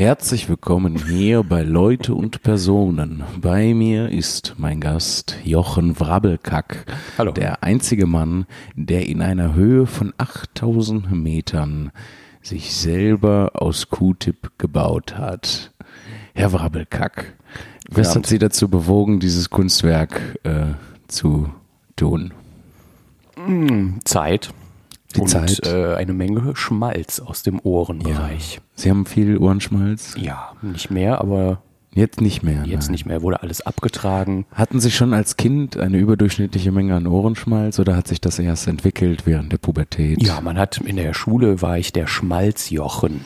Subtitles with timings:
[0.00, 3.22] Herzlich willkommen hier bei Leute und Personen.
[3.38, 6.86] Bei mir ist mein Gast Jochen Wrabbelkack.
[7.18, 7.32] Hallo.
[7.32, 11.92] Der einzige Mann, der in einer Höhe von 8000 Metern
[12.40, 15.70] sich selber aus Q-Tip gebaut hat.
[16.32, 17.34] Herr Wrabbelkack,
[17.90, 18.24] was Abend.
[18.24, 20.68] hat Sie dazu bewogen, dieses Kunstwerk äh,
[21.08, 21.50] zu
[21.96, 22.32] tun?
[24.04, 24.54] Zeit.
[25.16, 25.66] Die und Zeit.
[25.66, 28.60] Äh, eine Menge Schmalz aus dem Ohrenbereich.
[28.74, 30.14] Sie haben viel Ohrenschmalz?
[30.16, 32.64] Ja, nicht mehr, aber Jetzt nicht mehr.
[32.66, 32.92] jetzt nein.
[32.92, 33.22] nicht mehr.
[33.22, 34.46] Wurde alles abgetragen.
[34.52, 38.68] Hatten Sie schon als Kind eine überdurchschnittliche Menge an Ohrenschmalz oder hat sich das erst
[38.68, 40.22] entwickelt während der Pubertät?
[40.22, 43.22] Ja, man hat in der Schule war ich der Schmalzjochen.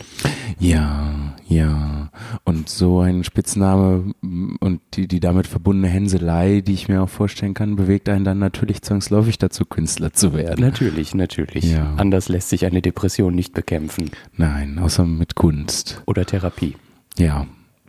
[0.59, 2.11] Ja, ja.
[2.45, 7.09] Und so ein Spitzname mm, und die, die damit verbundene Hänselei, die ich mir auch
[7.09, 10.61] vorstellen kann, bewegt einen dann natürlich zwangsläufig dazu, Künstler zu werden.
[10.61, 11.65] Natürlich, natürlich.
[11.65, 11.95] Ja.
[11.97, 14.11] Anders lässt sich eine Depression nicht bekämpfen.
[14.37, 16.03] Nein, außer mit Kunst.
[16.07, 16.77] Oder Therapie.
[17.17, 17.47] Ja,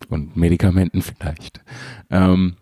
[0.10, 1.62] und Medikamenten vielleicht.
[2.10, 2.56] Ähm,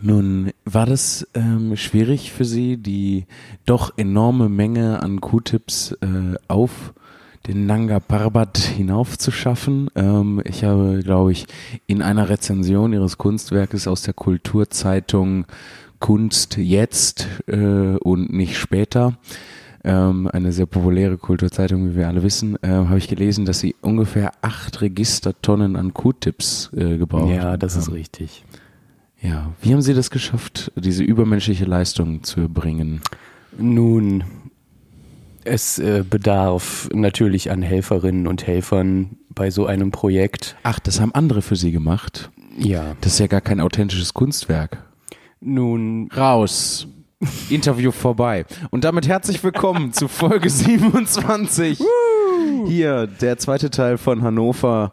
[0.00, 3.26] nun, war das ähm, schwierig für Sie, die
[3.66, 6.94] doch enorme Menge an Q-Tips äh, auf
[7.46, 9.90] den Nanga Parbat hinaufzuschaffen?
[9.94, 11.46] Ähm, ich habe, glaube ich,
[11.86, 15.46] in einer Rezension Ihres Kunstwerkes aus der Kulturzeitung
[15.98, 19.18] Kunst jetzt äh, und nicht später
[19.84, 23.74] ähm, eine sehr populäre Kulturzeitung, wie wir alle wissen, ähm, habe ich gelesen, dass sie
[23.80, 27.94] ungefähr acht Registertonnen an Q-Tips äh, gebraucht Ja, das ist haben.
[27.94, 28.44] richtig.
[29.22, 33.02] Ja, wie haben Sie das geschafft, diese übermenschliche Leistung zu erbringen?
[33.58, 34.24] Nun,
[35.50, 40.56] es äh, bedarf natürlich an Helferinnen und Helfern bei so einem Projekt.
[40.62, 42.30] Ach, das haben andere für Sie gemacht.
[42.56, 42.94] Ja.
[43.00, 44.84] Das ist ja gar kein authentisches Kunstwerk.
[45.40, 46.86] Nun, Raus.
[47.50, 48.46] Interview vorbei.
[48.70, 51.80] Und damit herzlich willkommen zu Folge 27.
[52.66, 54.92] Hier, der zweite Teil von Hannover.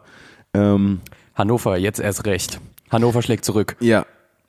[0.54, 1.00] Ähm,
[1.34, 2.60] Hannover, jetzt erst recht.
[2.90, 3.76] Hannover schlägt zurück.
[3.80, 4.06] ja,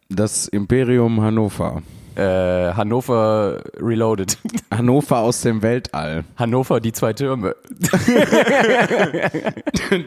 [0.09, 1.83] das Imperium Hannover.
[2.19, 4.37] Äh, Hannover Reloaded.
[4.71, 6.25] Hannover aus dem Weltall.
[6.35, 7.55] Hannover, die zwei Türme.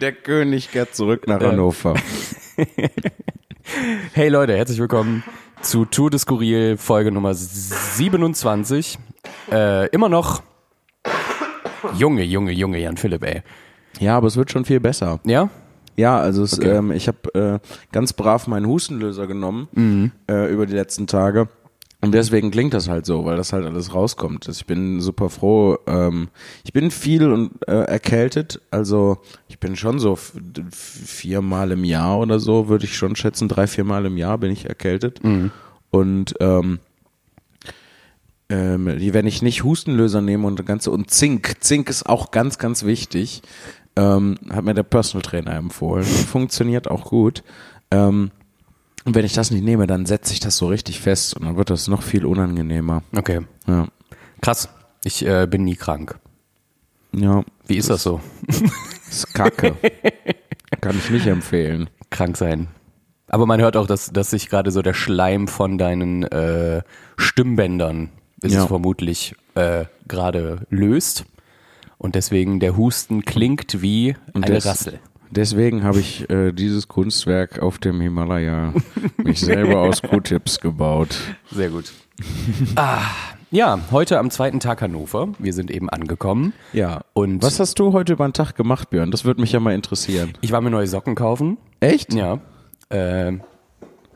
[0.00, 1.94] Der König kehrt zurück nach Hannover.
[4.12, 5.22] Hey Leute, herzlich willkommen
[5.62, 8.98] zu Tour de Skurril, Folge Nummer 27.
[9.50, 10.42] Äh, immer noch
[11.96, 13.42] Junge, Junge, Junge, Jan Philipp, ey.
[14.00, 15.20] Ja, aber es wird schon viel besser.
[15.24, 15.48] Ja?
[15.96, 16.70] Ja, also es, Okay.
[16.76, 21.48] ähm, ich habe äh, ganz brav meinen Hustenlöser genommen äh, über die letzten Tage.
[22.04, 24.48] Und deswegen klingt das halt so, weil das halt alles rauskommt.
[24.48, 25.78] Ich bin super froh.
[25.86, 26.28] Ähm,
[26.64, 28.60] ich bin viel und äh, erkältet.
[28.72, 30.18] Also ich bin schon so
[30.72, 33.46] viermal im Jahr oder so, würde ich schon schätzen.
[33.48, 35.20] Drei, viermal im Jahr bin ich erkältet.
[35.92, 36.80] Und ähm,
[38.48, 42.58] ähm, die- wenn ich nicht Hustenlöser nehme und ganze und Zink, Zink ist auch ganz,
[42.58, 43.42] ganz wichtig,
[43.96, 46.04] ähm, hat mir der Personal Trainer empfohlen.
[46.04, 47.42] Funktioniert auch gut.
[47.90, 48.30] Ähm,
[49.04, 51.56] und wenn ich das nicht nehme, dann setze ich das so richtig fest und dann
[51.56, 53.02] wird das noch viel unangenehmer.
[53.16, 53.40] Okay.
[53.66, 53.88] Ja.
[54.40, 54.68] Krass.
[55.04, 56.18] Ich äh, bin nie krank.
[57.14, 58.20] Ja, Wie ist das so?
[59.10, 59.74] ist kacke.
[60.80, 61.90] Kann ich nicht empfehlen.
[62.10, 62.68] Krank sein.
[63.28, 66.82] Aber man hört auch, dass, dass sich gerade so der Schleim von deinen äh,
[67.16, 68.10] Stimmbändern
[68.42, 68.62] ist Ja.
[68.62, 71.24] es vermutlich äh, gerade löst.
[71.98, 74.98] Und deswegen der Husten klingt wie Und eine des- Rassel.
[75.34, 78.74] Deswegen habe ich äh, dieses Kunstwerk auf dem Himalaya
[79.16, 81.16] mich selber aus Q-Tips gebaut.
[81.50, 81.90] Sehr gut.
[82.76, 83.00] ah,
[83.50, 85.28] ja, heute am zweiten Tag Hannover.
[85.38, 86.52] Wir sind eben angekommen.
[86.74, 87.00] Ja.
[87.14, 89.10] Und Was hast du heute über den Tag gemacht, Björn?
[89.10, 90.34] Das würde mich ja mal interessieren.
[90.42, 91.56] ich war mir neue Socken kaufen.
[91.80, 92.12] Echt?
[92.12, 92.40] Ja.
[92.90, 93.32] Äh,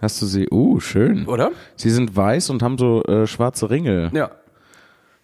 [0.03, 0.47] Hast du sie?
[0.50, 1.27] Uh, schön.
[1.27, 1.53] oder?
[1.77, 4.10] Sie sind weiß und haben so äh, schwarze Ringel.
[4.12, 4.31] Ja.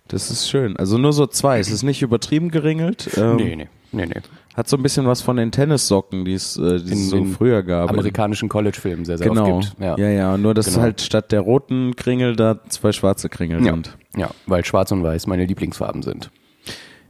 [0.09, 0.77] Das ist schön.
[0.79, 1.59] Also nur so zwei.
[1.59, 3.11] Es ist nicht übertrieben geringelt.
[3.19, 4.21] Ähm, Nee, nee, nee, nee.
[4.55, 7.17] Hat so ein bisschen was von den Tennissocken, die es, äh, die es In so
[7.17, 7.89] den früher gab.
[7.91, 9.59] Amerikanischen College-Filmen sehr, sehr genau.
[9.59, 9.81] oft gibt.
[9.83, 9.97] Ja.
[9.97, 10.81] ja, Nur, dass Genau.
[10.83, 13.73] halt statt der roten Kringel da zwei schwarze Kringel Ja.
[13.73, 13.97] sind.
[14.17, 16.31] ja, weil Schwarz und Weiß meine Lieblingsfarben sind.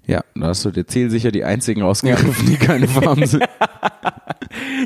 [0.06, 3.44] Ja, da hast du dir zielsicher die einzigen ausgegriffen, die keine Farben sind.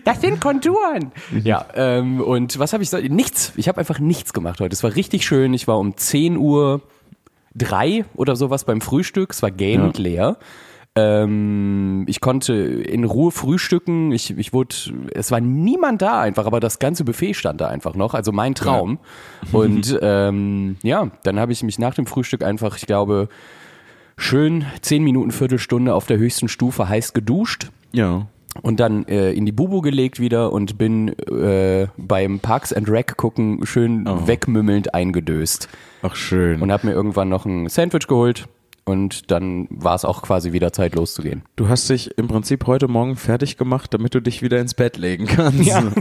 [0.05, 1.11] Das sind Konturen.
[1.43, 2.99] Ja, ähm, und was habe ich so?
[2.99, 3.53] Nichts.
[3.57, 4.73] Ich habe einfach nichts gemacht heute.
[4.75, 5.55] Es war richtig schön.
[5.55, 6.83] Ich war um 10 Uhr
[7.55, 9.33] drei oder sowas beim Frühstück.
[9.33, 10.03] Es war gähnend Ja.
[10.05, 10.37] leer.
[10.97, 14.13] Ähm, ich konnte in Ruhe frühstücken.
[14.13, 14.75] Ich, ich wurde,
[15.15, 18.15] es war niemand da einfach, aber das ganze Buffet stand da einfach noch.
[18.15, 18.99] Also mein Traum.
[19.53, 23.29] Und ähm, ja, dann habe ich mich nach dem Frühstück einfach, ich glaube,
[24.17, 28.27] schön zehn Minuten, Viertelstunde auf der höchsten Stufe heiß geduscht Ja.
[28.63, 33.19] und dann äh, in die Bubu gelegt wieder und bin äh, beim Parks and Rec
[33.19, 35.69] gucken schön wegmümmelnd eingedöst
[36.01, 36.63] Ach, schön.
[36.63, 38.49] und habe mir irgendwann noch ein Sandwich geholt
[38.87, 41.43] und dann war es auch quasi wieder Zeit loszugehen.
[41.57, 44.97] Du hast dich im Prinzip heute Morgen fertig gemacht, damit du dich wieder ins Bett
[44.97, 45.67] legen kannst.
[45.67, 45.83] Ja.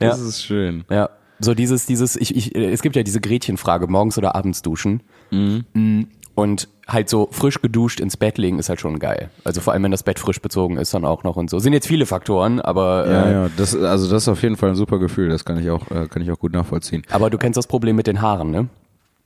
[0.00, 0.26] Das Ja.
[0.28, 0.84] ist schön.
[0.90, 1.10] Ja.
[1.38, 5.02] So dieses, dieses, ich, ich, es gibt ja diese Gretchenfrage, morgens oder abends duschen.
[5.30, 6.08] Mhm.
[6.34, 9.30] Und halt so frisch geduscht ins Bett legen ist halt schon geil.
[9.44, 11.58] Also vor allem, wenn das Bett frisch bezogen ist, dann auch noch und so.
[11.58, 14.70] Sind jetzt viele Faktoren, aber, Ja, äh, ja, das, also das ist auf jeden Fall
[14.70, 17.02] ein super Gefühl, das kann ich auch, äh, kann ich auch gut nachvollziehen.
[17.10, 18.68] aber du kennst das Problem mit den Haaren, ne?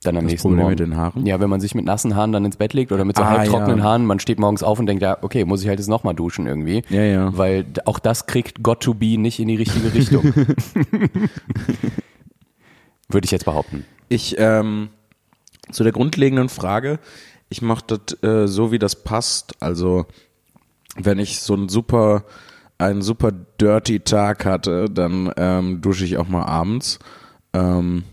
[0.05, 0.71] Dann am Das nächsten Problem Morgen.
[0.71, 1.25] mit den Haaren?
[1.25, 3.29] Ja, wenn man sich mit nassen Haaren dann ins Bett legt oder mit so Ah,
[3.37, 3.83] halbtrockenen ja.
[3.83, 6.45] Haaren, man steht morgens auf und denkt, ja, okay, muss ich halt jetzt nochmal duschen
[6.47, 6.83] irgendwie.
[6.89, 7.37] Ja, ja.
[7.37, 10.23] Weil auch das kriegt God to be nicht in die richtige Richtung.
[13.09, 13.85] Würde ich jetzt behaupten.
[14.09, 14.89] Ich, ähm,
[15.71, 16.99] zu der grundlegenden Frage,
[17.49, 19.61] ich mache das äh, so, wie das passt.
[19.61, 20.05] Also,
[20.95, 22.23] wenn ich so ein super,
[22.77, 26.99] einen super dirty Tag hatte, dann ähm, dusche ich auch mal abends.
[27.53, 28.03] Ähm,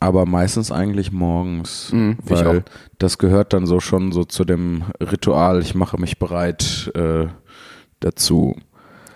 [0.00, 2.64] aber meistens eigentlich morgens, Mhm, weil
[2.98, 5.60] das gehört dann so schon so zu dem Ritual.
[5.62, 7.26] Ich mache mich bereit äh,
[8.00, 8.56] dazu.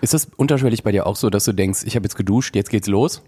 [0.01, 2.69] Ist das unterschwellig bei dir auch so, dass du denkst, ich habe jetzt geduscht, jetzt
[2.71, 3.21] geht's los?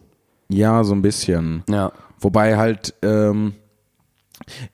[0.50, 1.64] Ja, so ein bisschen.
[1.70, 1.92] Ja.
[2.20, 3.54] Wobei halt, ähm,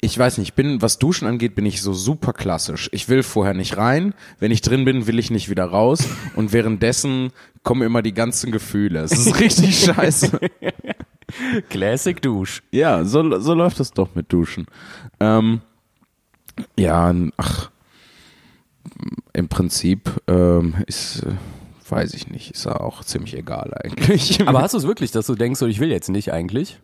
[0.02, 2.90] ich weiß nicht, ich bin, was Duschen angeht, bin ich so super klassisch.
[2.94, 4.14] Ich will vorher nicht rein.
[4.40, 6.08] Wenn ich drin bin, will ich nicht wieder raus.
[6.36, 7.32] Und währenddessen
[7.64, 9.02] kommen immer die ganzen Gefühle.
[9.02, 10.40] Es ist richtig scheiße.
[11.70, 12.64] Classic Dusch.
[12.72, 14.66] Ja, so, so läuft das doch mit Duschen.
[15.20, 15.62] Ähm,
[16.78, 17.72] ja, ach,
[19.34, 21.36] im Prinzip ähm, ist, äh,
[21.90, 24.42] weiß ich nicht, ist ja auch ziemlich egal eigentlich.
[24.48, 26.80] Aber hast du es wirklich, dass du denkst, so, ich will jetzt nicht eigentlich?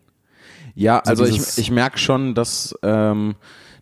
[0.75, 3.35] Ja, So also dieses- ich, ich merke schon, dass, ähm,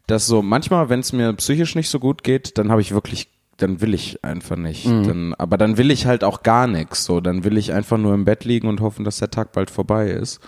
[0.07, 3.29] dass so manchmal, wenn es mir psychisch nicht so gut geht, dann habe ich wirklich,
[3.63, 4.85] dann will ich einfach nicht.
[4.85, 5.07] Mhm.
[5.07, 7.05] Dann, aber dann will ich halt auch gar nichts.
[7.05, 9.71] So, dann will ich einfach nur im Bett liegen und hoffen, dass der Tag bald
[9.71, 10.39] vorbei ist.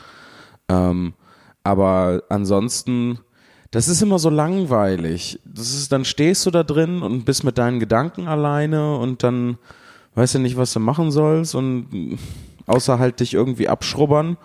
[0.68, 1.14] Ähm,
[1.64, 3.20] aber ansonsten,
[3.72, 5.40] das ist immer so langweilig.
[5.46, 9.58] Das ist, dann stehst du da drin und bist mit deinen Gedanken alleine und dann
[10.16, 12.18] weißt du nicht, was du machen sollst und
[12.68, 14.38] außer halt dich irgendwie abschrubbern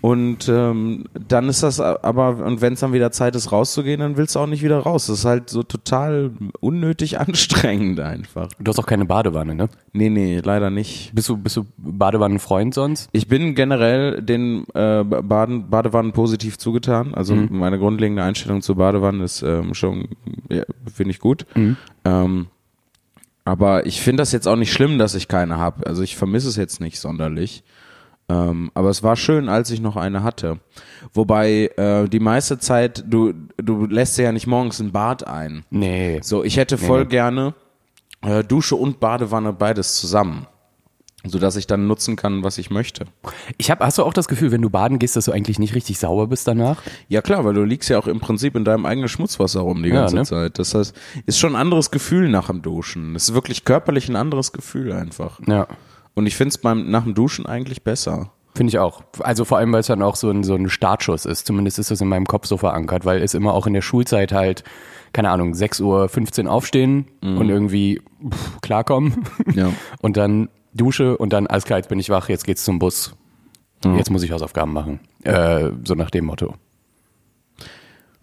[0.00, 4.16] und ähm, dann ist das aber und wenn es dann wieder Zeit ist rauszugehen, dann
[4.16, 5.06] willst du auch nicht wieder raus.
[5.06, 8.48] Das ist halt so total unnötig anstrengend einfach.
[8.58, 9.68] Du hast auch keine Badewanne, ne?
[9.92, 11.12] Nee, nee, leider nicht.
[11.14, 13.08] Bist du, bist du Badewannenfreund sonst?
[13.12, 17.14] Ich bin generell den äh, Baden, Badewannen positiv zugetan.
[17.14, 20.08] Also meine grundlegende Einstellung zur Badewanne ist ähm, schon,
[20.50, 21.46] ja, finde ich gut.
[22.04, 22.46] Ähm,
[23.46, 25.86] aber ich finde das jetzt auch nicht schlimm, dass ich keine habe.
[25.86, 27.62] Also ich vermisse es jetzt nicht sonderlich.
[28.28, 30.58] Ähm, aber es war schön, als ich noch eine hatte.
[31.14, 35.64] Wobei äh, die meiste Zeit, du, du lässt dir ja nicht morgens ein Bad ein.
[35.70, 36.18] Nee.
[36.24, 37.10] So, ich hätte voll nee.
[37.10, 37.54] gerne
[38.22, 40.48] äh, Dusche und Badewanne beides zusammen.
[41.28, 43.04] Sodass ich dann nutzen kann, was ich möchte.
[43.58, 45.74] Ich hab, hast du auch das Gefühl, wenn du baden gehst, dass du eigentlich nicht
[45.74, 46.82] richtig sauer bist danach?
[47.08, 49.88] Ja klar, weil du liegst ja auch im Prinzip in deinem eigenen Schmutzwasser rum die
[49.90, 50.24] Ja, ganze ne?
[50.24, 50.58] Zeit.
[50.58, 50.94] Das heißt,
[51.26, 53.14] ist schon ein anderes Gefühl nach dem Duschen.
[53.16, 55.40] Es ist wirklich körperlich ein anderes Gefühl einfach.
[55.46, 55.66] Ja.
[56.14, 58.30] Und ich finde es beim nach dem Duschen eigentlich besser.
[58.54, 59.02] Finde ich auch.
[59.18, 61.46] Also vor allem, weil es dann auch so ein, so ein Startschuss ist.
[61.46, 64.32] Zumindest ist das in meinem Kopf so verankert, weil es immer auch in der Schulzeit
[64.32, 64.64] halt,
[65.12, 69.24] keine Ahnung, 6.15 Uhr aufstehen und irgendwie pff, klarkommen.
[69.54, 69.70] Ja.
[70.00, 73.14] Und dann Dusche und dann jetzt bin ich wach, jetzt geht's zum Bus.
[73.84, 75.00] Jetzt muss ich Hausaufgaben machen.
[75.22, 76.54] Äh, so nach dem Motto.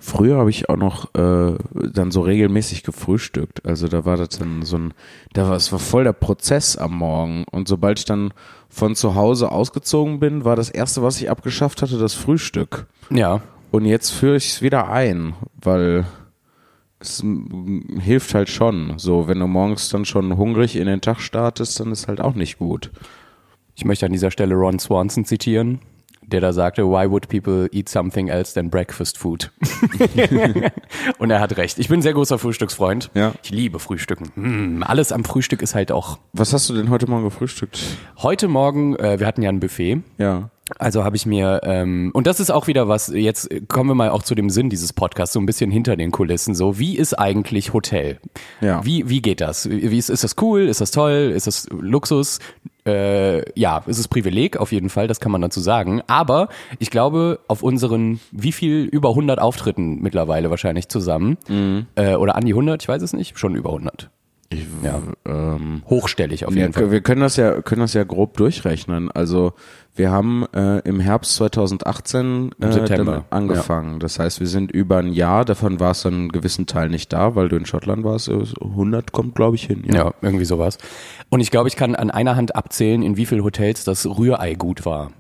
[0.06, 3.66] Früher habe ich auch noch äh, dann so regelmäßig gefrühstückt.
[3.66, 4.94] Also da war das dann so ein,
[5.32, 7.46] da war es war voll der Prozess am Morgen.
[7.50, 8.34] Und sobald ich dann
[8.68, 12.88] von zu Hause ausgezogen bin, war das erste, was ich abgeschafft hatte, das Frühstück.
[13.12, 13.42] Ja.
[13.72, 16.06] Und jetzt führe ich es wieder ein, weil
[17.04, 17.24] es
[18.00, 18.94] hilft halt schon.
[18.98, 22.36] So, wenn du morgens dann schon hungrig in den Tag startest, dann ist halt auch
[22.36, 22.92] nicht gut.
[23.76, 25.80] Ich möchte an dieser Stelle Ron Swanson zitieren,
[26.22, 29.52] der da sagte, why would people eat something else than breakfast food?
[31.18, 31.80] Und er hat recht.
[31.80, 33.12] Ich bin ein sehr großer Frühstücksfreund.
[33.14, 33.34] Ja.
[33.44, 34.32] Ich liebe Frühstücken.
[34.36, 36.20] Hm, alles am Frühstück ist halt auch.
[36.32, 37.80] Was hast du denn heute Morgen gefrühstückt?
[38.20, 40.02] Heute Morgen, äh, wir hatten ja ein Buffet.
[40.18, 40.50] Ja.
[40.80, 44.10] Also habe ich mir, ähm, und das ist auch wieder was, jetzt kommen wir mal
[44.10, 46.56] auch zu dem Sinn dieses Podcasts, so ein bisschen hinter den Kulissen.
[46.56, 48.20] So, wie ist eigentlich Hotel?
[48.62, 48.84] Ja.
[48.86, 49.70] Wie, wie geht das?
[49.70, 50.62] Wie ist, ist das cool?
[50.62, 51.34] Ist das toll?
[51.36, 52.40] Ist das Luxus?
[52.86, 56.02] Äh, ja, ist es Privileg auf jeden Fall, das kann man dazu sagen.
[56.08, 61.38] Aber ich glaube, auf unseren, wie viel, über 100 Auftritten mittlerweile wahrscheinlich zusammen,
[61.96, 64.10] äh, oder an die 100, ich weiß es nicht, schon über 100.
[64.54, 65.02] Ich, Ja.
[65.26, 66.92] ähm, Hochstellig auf Ja, jeden Fall.
[66.92, 69.12] wir können das ja können das ja grob durchrechnen.
[69.12, 69.54] Also
[69.96, 74.00] wir haben äh, im Herbst 2018 äh, September, angefangen.
[74.00, 75.46] Das heißt, wir sind über ein Jahr.
[75.46, 78.28] Davon war es dann einen gewissen Teil nicht da, weil du in Schottland warst.
[78.28, 79.84] Äh, so 100 kommt, glaube ich, hin.
[79.94, 80.78] Ja, irgendwie sowas.
[81.30, 84.56] Und ich glaube, ich kann an einer Hand abzählen, in wie vielen Hotels das Rührei
[84.56, 85.12] gut war.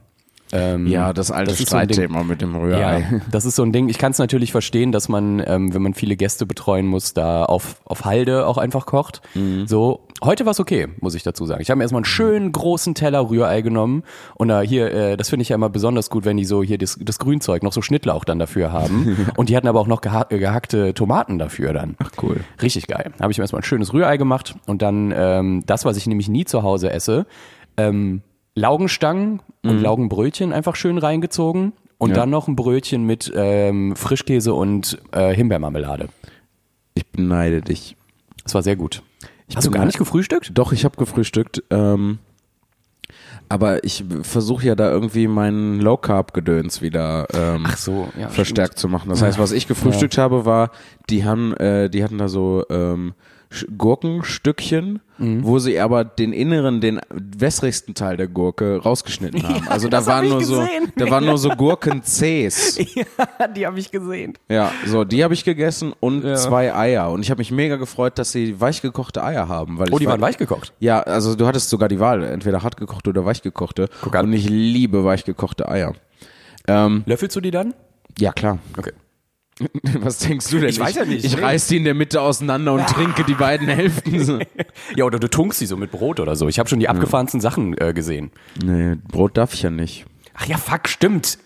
[0.53, 1.75] Ähm, Ja, das alte das ist so.
[1.77, 2.99] Streitthema mit dem Rührei.
[2.99, 3.89] Ja, das ist so ein Ding.
[3.89, 7.43] Ich kann es natürlich verstehen, dass man, ähm, wenn man viele Gäste betreuen muss, da
[7.43, 9.21] auf, auf Halde auch einfach kocht.
[9.65, 11.61] So, heute war es okay, muss ich dazu sagen.
[11.61, 14.03] Ich habe mir erstmal einen schönen großen Teller Rührei genommen
[14.35, 16.77] und da hier, äh, das finde ich ja immer besonders gut, wenn die so hier
[16.77, 19.27] das, das Grünzeug noch so Schnittlauch dann dafür haben.
[19.37, 21.95] und die hatten aber auch noch geha äh, gehackte Tomaten dafür dann.
[21.99, 22.41] Ach cool.
[22.61, 23.11] Richtig geil.
[23.19, 26.29] Habe ich mir erstmal ein schönes Rührei gemacht und dann ähm, das, was ich nämlich
[26.29, 27.25] nie zu Hause esse,
[27.77, 28.21] ähm,
[28.55, 32.15] Laugenstangen und Laugenbrötchen einfach schön reingezogen und Ja.
[32.17, 36.09] dann noch ein Brötchen mit ähm, Frischkäse und äh, Himbeermarmelade.
[36.93, 37.95] Ich beneide dich.
[38.43, 39.01] Das war sehr gut.
[39.55, 40.51] Hast du gar nicht gefrühstückt?
[40.53, 41.63] Doch, ich habe gefrühstückt.
[41.69, 42.19] Ähm,
[43.49, 48.29] aber ich versuche ja da irgendwie meinen Low Carb Gedöns wieder ähm, so, ja.
[48.29, 49.09] verstärkt zu machen.
[49.09, 50.71] Das heißt, was ich gefrühstückt habe, war,
[51.09, 53.13] die haben, äh, die hatten da so ähm,
[53.77, 55.43] Gurkenstückchen, Mhm.
[55.43, 59.67] wo sie aber den inneren, den wässrigsten Teil der Gurke rausgeschnitten haben.
[59.67, 60.91] also da hab waren nur so, gesehen.
[60.95, 62.77] da waren nur so Gurken-Cs.
[62.95, 64.33] Ja, die habe ich gesehen.
[64.49, 66.35] Ja, so, die habe ich gegessen und Ja.
[66.35, 67.11] zwei Eier.
[67.11, 69.77] Und ich habe mich mega gefreut, dass sie weichgekochte Eier haben.
[69.77, 70.73] Weil Oh, die war- waren weich gekocht.
[70.79, 73.89] Ja, also du hattest sogar die Wahl, entweder hartgekochte oder weichgekochte.
[74.11, 75.93] Und ich liebe weichgekochte Eier.
[76.67, 77.73] Ähm, Löffelst du die dann?
[78.19, 78.57] ja, klar.
[78.77, 78.93] Okay.
[79.99, 80.69] Was denkst du denn?
[80.69, 81.41] Ich weiß ja nicht, Ich nee.
[81.43, 84.43] reiß die in der Mitte auseinander und trinke die beiden Hälften.
[84.95, 86.47] Ja, oder du tunkst die so mit Brot oder so.
[86.47, 88.31] Ich habe schon die abgefahrensten Sachen äh, gesehen.
[88.63, 90.05] Nee, Brot darf ich ja nicht.
[90.33, 91.37] Ach ja, fuck, stimmt.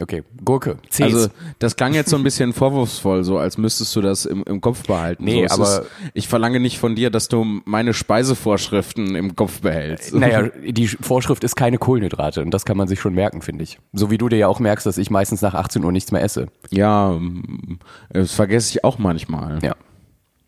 [0.00, 1.02] Okay, Gurke, C's.
[1.02, 4.60] Also, das klang jetzt so ein bisschen vorwurfsvoll, so als müsstest du das im, im
[4.62, 5.24] Kopf behalten.
[5.24, 9.60] Nee, so, aber- Ist, ich verlange nicht von dir, dass du meine Speisevorschriften im Kopf
[9.60, 10.14] behältst.
[10.14, 13.78] Naja, die Vorschrift ist keine Kohlenhydrate und das kann man sich schon merken, finde ich.
[13.92, 16.22] So wie du dir ja auch merkst, dass ich meistens nach 18 Uhr nichts mehr
[16.22, 16.46] esse.
[16.70, 17.78] Ja, mm,
[18.10, 19.58] das vergesse ich auch manchmal.
[19.62, 19.76] Ja.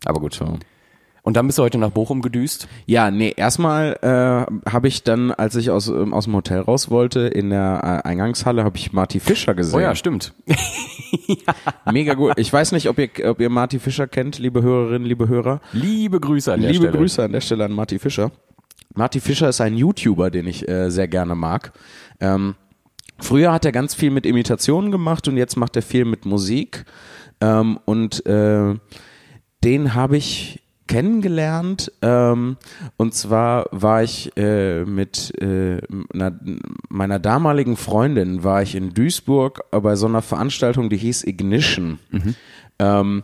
[0.05, 0.33] Aber gut.
[0.33, 0.57] So.
[1.25, 2.67] Und dann bist du heute nach Bochum gedüst.
[2.85, 6.91] Ja, nee, erstmal äh, habe ich dann, als ich aus, ähm, aus dem Hotel raus
[6.91, 9.79] wollte, in der äh, Eingangshalle, habe ich Marty Fischer gesehen.
[9.79, 10.35] Oh ja, stimmt.
[11.91, 12.33] Mega gut.
[12.37, 15.61] Ich weiß nicht, ob ihr, ob ihr Marty Fischer kennt, liebe Hörerinnen, liebe Hörer.
[15.71, 16.97] Liebe Grüße an der Liebe Stelle.
[16.99, 18.31] Grüße an der Stelle an Marty Fischer.
[18.93, 21.73] Marty Fischer ist ein YouTuber, den ich äh, sehr gerne mag.
[22.19, 22.53] Ähm,
[23.17, 26.85] früher hat er ganz viel mit Imitationen gemacht und jetzt macht er viel mit Musik.
[27.41, 28.75] Ähm, und äh,
[29.63, 31.91] den habe ich kennengelernt.
[32.01, 32.57] Ähm,
[32.97, 35.81] und zwar war ich äh, mit äh,
[36.13, 36.39] einer,
[36.89, 41.99] meiner damaligen Freundin, war ich in Duisburg bei so einer Veranstaltung, die hieß Ignition.
[42.77, 43.23] Ähm,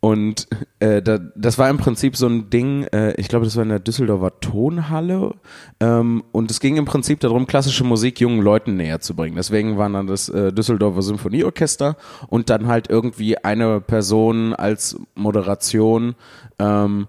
[0.00, 0.46] und
[0.78, 3.68] äh, da, das war im Prinzip so ein Ding, äh, ich glaube, das war in
[3.68, 5.34] der Düsseldorfer Tonhalle.
[5.80, 9.36] Ähm, und es ging im Prinzip darum, klassische Musik jungen Leuten näher zu bringen.
[9.36, 11.96] Deswegen waren dann das äh, Düsseldorfer Symphonieorchester
[12.28, 16.14] und dann halt irgendwie eine Person als Moderation
[16.58, 17.06] ähm,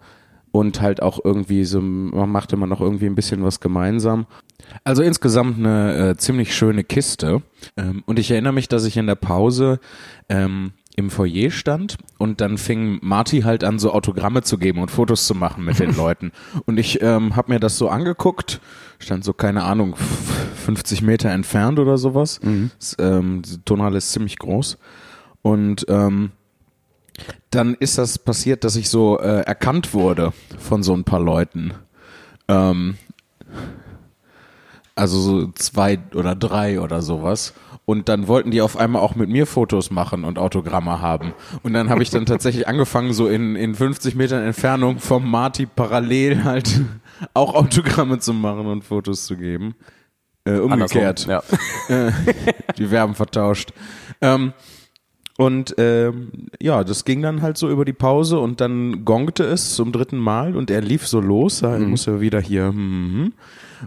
[0.52, 4.26] und halt auch irgendwie so, man machte man noch irgendwie ein bisschen was gemeinsam.
[4.84, 7.42] Also insgesamt eine äh, ziemlich schöne Kiste.
[7.78, 9.80] Ähm, und ich erinnere mich, dass ich in der Pause
[10.28, 14.92] ähm, im Foyer stand und dann fing Marty halt an, so Autogramme zu geben und
[14.92, 16.32] Fotos zu machen mit den Leuten.
[16.66, 18.60] Und ich ähm, habe mir das so angeguckt,
[19.00, 19.96] stand so, keine Ahnung,
[20.66, 22.40] 50 Meter entfernt oder sowas.
[22.78, 24.78] Das, ähm, die Tonhalle ist ziemlich groß.
[25.42, 26.32] Und ähm,
[27.50, 31.74] dann ist das passiert, dass ich so äh, erkannt wurde von so ein paar Leuten.
[32.48, 32.98] Ähm,
[34.96, 37.54] also so zwei oder drei oder sowas.
[37.86, 41.34] Und dann wollten die auf einmal auch mit mir Fotos machen und Autogramme haben.
[41.64, 45.66] Und dann habe ich dann tatsächlich angefangen, so in, in 50 Metern Entfernung vom Marty
[45.66, 46.82] parallel halt
[47.34, 49.74] auch Autogramme zu machen und Fotos zu geben.
[50.46, 51.28] Äh, umgekehrt.
[51.28, 51.52] Andersrum,
[51.90, 52.12] Ja.
[52.78, 53.74] Die Verben vertauscht.
[54.22, 54.54] Ähm,
[55.40, 59.74] und ähm, ja, das ging dann halt so über die Pause und dann gongte es
[59.74, 63.32] zum dritten Mal und er lief so los, er muss ja wieder hier, hm,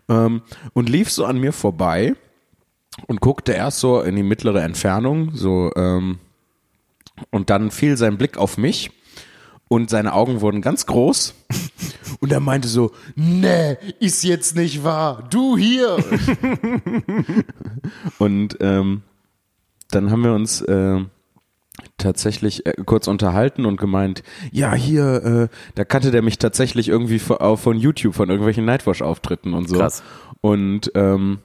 [0.08, 0.40] ähm,
[0.72, 2.14] und lief so an mir vorbei
[3.06, 6.20] und guckte erst so in die mittlere Entfernung, so, ähm,
[7.30, 8.90] und dann fiel sein Blick auf mich
[9.68, 11.34] und seine Augen wurden ganz groß
[12.20, 15.98] und er meinte so, nee, ist jetzt nicht wahr, du hier.
[18.18, 19.02] und ähm,
[19.90, 21.04] dann haben wir uns äh,
[22.02, 27.18] tatsächlich äh, kurz unterhalten und gemeint, ja, hier, äh, da kannte der mich tatsächlich irgendwie
[27.18, 29.78] von, auch von YouTube, von irgendwelchen Nightwatch-Auftritten und so.
[29.78, 30.02] Krass.
[30.40, 31.38] Und ähm,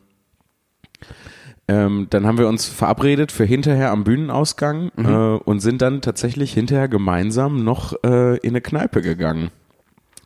[1.69, 5.05] ähm, dann haben wir uns verabredet für hinterher am Bühnenausgang Mhm.
[5.05, 5.09] äh,
[5.43, 9.51] und sind dann tatsächlich hinterher gemeinsam noch äh, in eine Kneipe gegangen.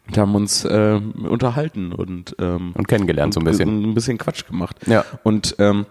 [0.08, 3.84] Und haben uns äh, unterhalten und, ähm, Und kennengelernt so ein bisschen.
[3.92, 4.76] ein bisschen Quatsch gemacht.
[4.86, 5.06] Ja.
[5.24, 5.86] Und ähm,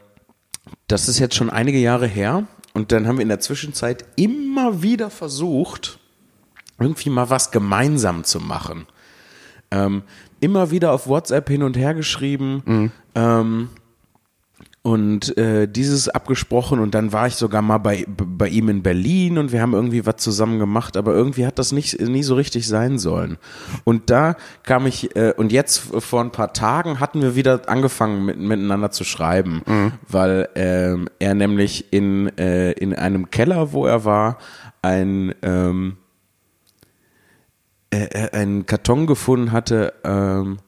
[0.88, 2.44] das ist jetzt schon einige Jahre her.
[2.72, 5.98] Und dann haben wir in der Zwischenzeit immer wieder versucht,
[6.78, 8.86] irgendwie mal was gemeinsam zu machen.
[9.70, 10.02] Ähm,
[10.40, 12.62] immer wieder auf WhatsApp hin und her geschrieben.
[12.64, 12.92] Mhm.
[13.14, 13.68] Ähm,
[14.82, 19.36] Und äh, dieses abgesprochen und dann war ich sogar mal bei, bei ihm in Berlin
[19.36, 22.66] und wir haben irgendwie was zusammen gemacht, aber irgendwie hat das nicht nie so richtig
[22.66, 23.36] sein sollen.
[23.84, 28.24] Und da kam ich, äh, und jetzt vor ein paar Tagen hatten wir wieder angefangen
[28.24, 29.60] mit, miteinander zu schreiben,
[30.08, 34.38] weil ähm, er nämlich in, äh, in einem Keller, wo er war,
[34.80, 35.98] ein ähm,
[37.92, 40.58] äh, äh, einen Karton gefunden hatte, ähm,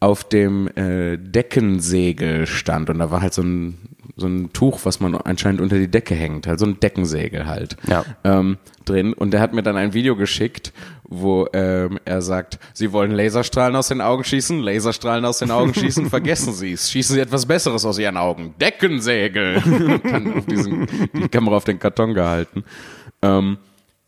[0.00, 3.78] auf dem äh, Deckensegel stand und da war halt so ein
[4.16, 7.76] so ein Tuch, was man anscheinend unter die Decke hängt, halt so ein Deckensegel halt
[7.86, 8.04] Ja.
[8.22, 9.14] ähm, drin.
[9.14, 13.74] Und der hat mir dann ein Video geschickt, wo ähm, er sagt, Sie wollen Laserstrahlen
[13.76, 17.46] aus den Augen schießen, Laserstrahlen aus den Augen schießen, vergessen Sie es, schießen Sie etwas
[17.46, 19.62] Besseres aus Ihren Augen, Deckensegel.
[19.64, 22.64] Und dann auf diesen, die Kamera auf den Karton gehalten.
[23.22, 23.56] Ähm,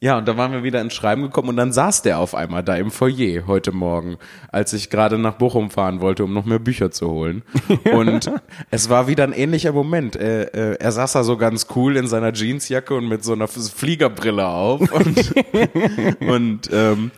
[0.02, 2.64] ja, und da waren wir wieder ins Schreiben gekommen und dann saß der auf einmal
[2.64, 4.16] da im Foyer heute Morgen,
[4.50, 7.44] als ich gerade nach Bochum fahren wollte, um noch mehr Bücher zu holen.
[7.92, 8.28] Und
[8.72, 10.16] es war wieder ein ähnlicher Moment.
[10.16, 13.46] Äh, äh, er saß da so ganz cool in seiner Jeansjacke und mit so einer
[13.46, 14.80] Fliegerbrille auf.
[14.90, 15.34] Und,
[16.20, 17.12] und ähm,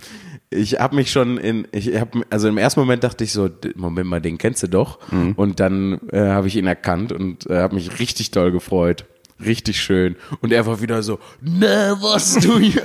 [0.50, 4.10] ich habe mich schon in, ich habe, also im ersten Moment dachte ich so, Moment
[4.10, 4.98] mal, den kennst du doch.
[5.36, 9.06] Und dann äh, habe ich ihn erkannt und äh, habe mich richtig doll gefreut.
[9.44, 10.16] Richtig schön.
[10.40, 12.84] Und er war wieder so, ne, was du hier?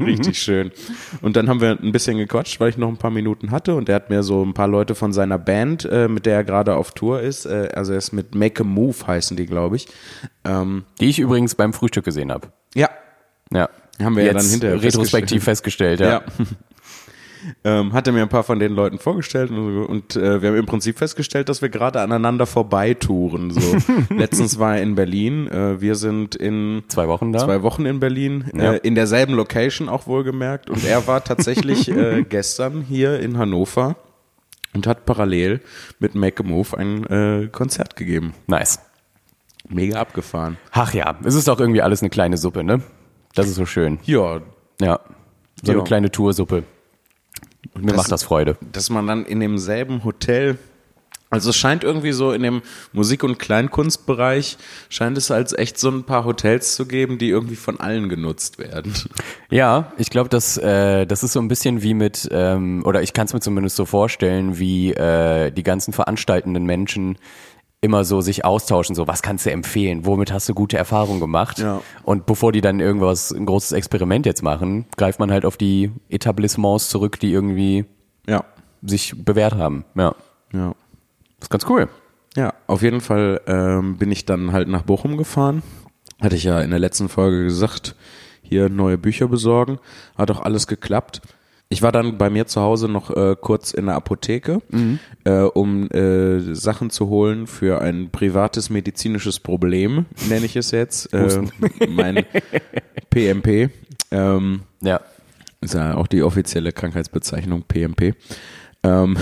[0.00, 0.72] Richtig schön.
[1.22, 3.88] Und dann haben wir ein bisschen gequatscht, weil ich noch ein paar Minuten hatte und
[3.88, 6.74] er hat mir so ein paar Leute von seiner Band, äh, mit der er gerade
[6.74, 9.86] auf Tour ist, äh, also er ist mit Make a Move heißen die, glaube ich.
[10.44, 12.48] Ähm, Die ich übrigens beim Frühstück gesehen habe.
[12.74, 12.90] ja,
[13.52, 13.68] Ja.
[14.02, 16.08] Haben wir ja Jetzt dann hinterher retrospektiv festgestellt, ja.
[16.08, 16.22] ja.
[17.64, 20.66] Ähm, hatte mir ein paar von den Leuten vorgestellt und, und äh, wir haben im
[20.66, 23.50] Prinzip festgestellt, dass wir gerade aneinander vorbeitouren.
[23.50, 23.60] So.
[24.14, 27.38] Letztens war er in Berlin, äh, wir sind in Zwei Wochen da.
[27.40, 28.74] zwei Wochen in Berlin, Ja.
[28.74, 30.70] äh, in derselben Location auch wohlgemerkt.
[30.70, 33.96] Und er war tatsächlich äh, gestern hier in Hannover
[34.74, 35.60] und hat parallel
[35.98, 38.34] mit Make a Move ein äh, Konzert gegeben.
[38.46, 38.80] Nice.
[39.68, 40.56] Mega abgefahren.
[40.72, 42.82] Ach ja, es ist doch irgendwie alles eine kleine Suppe, ne?
[43.34, 43.98] Das ist so schön.
[44.04, 44.40] Ja,
[44.80, 45.00] Ja.
[45.62, 45.78] So Ja.
[45.78, 46.64] eine kleine Toursuppe.
[47.74, 48.56] Und mir Das- macht das Freude.
[48.72, 50.58] dass man dann in demselben Hotel,
[51.28, 52.62] also es scheint irgendwie so in dem
[52.92, 54.56] Musik- und Kleinkunstbereich,
[54.88, 58.58] scheint es als echt so ein paar Hotels zu geben, die irgendwie von allen genutzt
[58.58, 58.92] werden.
[59.50, 63.12] Ja, ich glaube, das, äh, das ist so ein bisschen wie mit, ähm, oder ich
[63.12, 67.16] kann es mir zumindest so vorstellen, wie äh, die ganzen veranstaltenden Menschen
[67.82, 71.58] immer so sich austauschen, so was kannst du empfehlen, womit hast du gute Erfahrungen gemacht
[71.58, 71.80] Ja.
[72.02, 75.90] und bevor die dann irgendwas, ein großes Experiment jetzt machen, greift man halt auf die
[76.10, 77.86] Etablissements zurück, die irgendwie
[78.26, 78.44] Ja,
[78.82, 79.84] sich bewährt haben.
[79.94, 80.14] Ja,
[80.52, 80.74] ja.
[81.38, 81.88] das ist ganz cool.
[82.36, 85.62] Ja, auf jeden Fall ähm, bin ich dann halt nach Bochum gefahren.
[86.20, 87.96] Hatte ich ja in der letzten Folge gesagt,
[88.42, 89.78] hier neue Bücher besorgen.
[90.18, 91.22] Hat auch alles geklappt.
[91.72, 94.60] Ich war dann bei mir zu Hause noch äh, kurz in der Apotheke,
[95.24, 101.14] äh, um äh, Sachen zu holen für ein privates medizinisches Problem, nenne ich es jetzt.
[101.14, 101.42] Äh,
[101.88, 102.24] mein
[103.10, 103.70] PMP.
[104.10, 105.00] Ähm, Ja.
[105.60, 108.14] ist ja auch die offizielle Krankheitsbezeichnung PMP.
[108.82, 109.16] Ähm,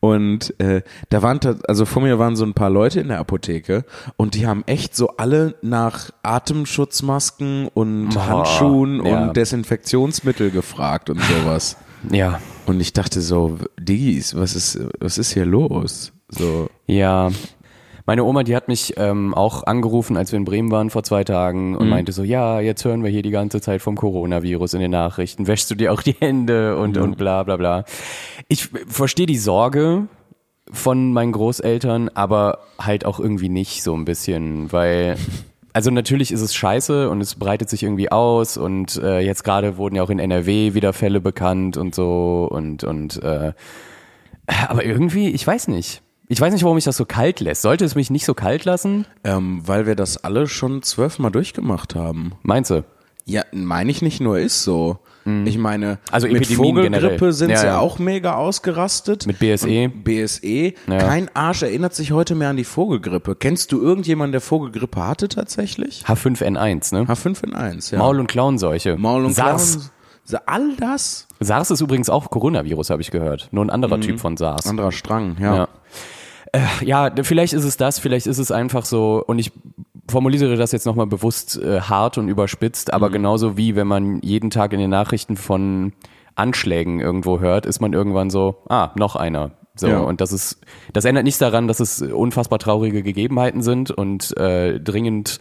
[0.00, 3.84] und äh, da waren, also vor mir waren so ein paar Leute in der Apotheke
[4.16, 9.22] und die haben echt so alle nach Atemschutzmasken und Boah, Handschuhen ja.
[9.22, 11.76] und Desinfektionsmittel gefragt und sowas.
[12.10, 12.40] Ja.
[12.66, 16.12] Und ich dachte so, Diggis, was ist, was ist hier los?
[16.28, 17.30] So, Ja.
[18.06, 21.24] Meine Oma, die hat mich ähm, auch angerufen, als wir in Bremen waren vor zwei
[21.24, 24.80] Tagen und meinte so, ja, jetzt hören wir hier die ganze Zeit vom Coronavirus in
[24.80, 25.48] den Nachrichten.
[25.48, 27.84] Wäschst du dir auch die Hände und, und bla bla bla.
[28.46, 30.06] Ich verstehe die Sorge
[30.70, 35.16] von meinen Großeltern, aber halt auch irgendwie nicht so ein bisschen, weil
[35.72, 39.76] also natürlich ist es scheiße und es breitet sich irgendwie aus und äh, jetzt gerade
[39.78, 43.52] wurden ja auch in NRW wieder Fälle bekannt und so und und äh,
[44.68, 46.02] aber irgendwie, ich weiß nicht.
[46.28, 47.62] Ich weiß nicht, warum mich das so kalt lässt.
[47.62, 49.06] Sollte es mich nicht so kalt lassen?
[49.24, 52.32] ähm, weil wir das alle schon zwölfmal durchgemacht haben.
[52.42, 52.84] Meinst du?
[53.24, 54.98] Ja, meine ich nicht nur, ist so.
[55.44, 55.98] Ich meine, Mhm.
[56.12, 57.78] Also mit Epidemien Vogelgrippe sind Ja, sie ja.
[57.80, 59.26] auch mega ausgerastet.
[59.26, 59.88] Mit BSE?
[59.88, 60.72] BSE.
[60.86, 60.98] Ja.
[60.98, 63.34] Kein Arsch erinnert sich heute mehr an die Vogelgrippe.
[63.34, 66.04] Kennst du irgendjemanden, der Vogelgrippe hatte tatsächlich?
[66.06, 67.06] H5N1, ne?
[67.06, 67.98] H5 in 1, ja.
[67.98, 68.96] Maul- und Klauenseuche.
[68.96, 69.90] Maul und SARS.
[70.28, 70.42] Klauen.
[70.46, 71.26] All das?
[71.40, 73.48] SARS ist übrigens auch Coronavirus, habe ich gehört.
[73.50, 73.72] Nur ein Mhm.
[73.72, 74.66] anderer Typ von SARS.
[74.68, 75.56] Anderer Strang, ja.
[75.56, 75.68] Ja.
[76.56, 79.52] Äh, ja, vielleicht ist es das, vielleicht ist es einfach so, und ich
[80.08, 82.94] formuliere das jetzt nochmal bewusst äh, hart und überspitzt, Mhm.
[82.94, 85.92] aber genauso wie wenn man jeden Tag in den Nachrichten von
[86.34, 89.52] Anschlägen irgendwo hört, ist man irgendwann so, ah, noch einer.
[89.74, 89.98] So, Ja.
[90.00, 90.60] und das ist,
[90.92, 95.38] das ändert nichts daran, dass es unfassbar traurige Gegebenheiten sind und äh, dringend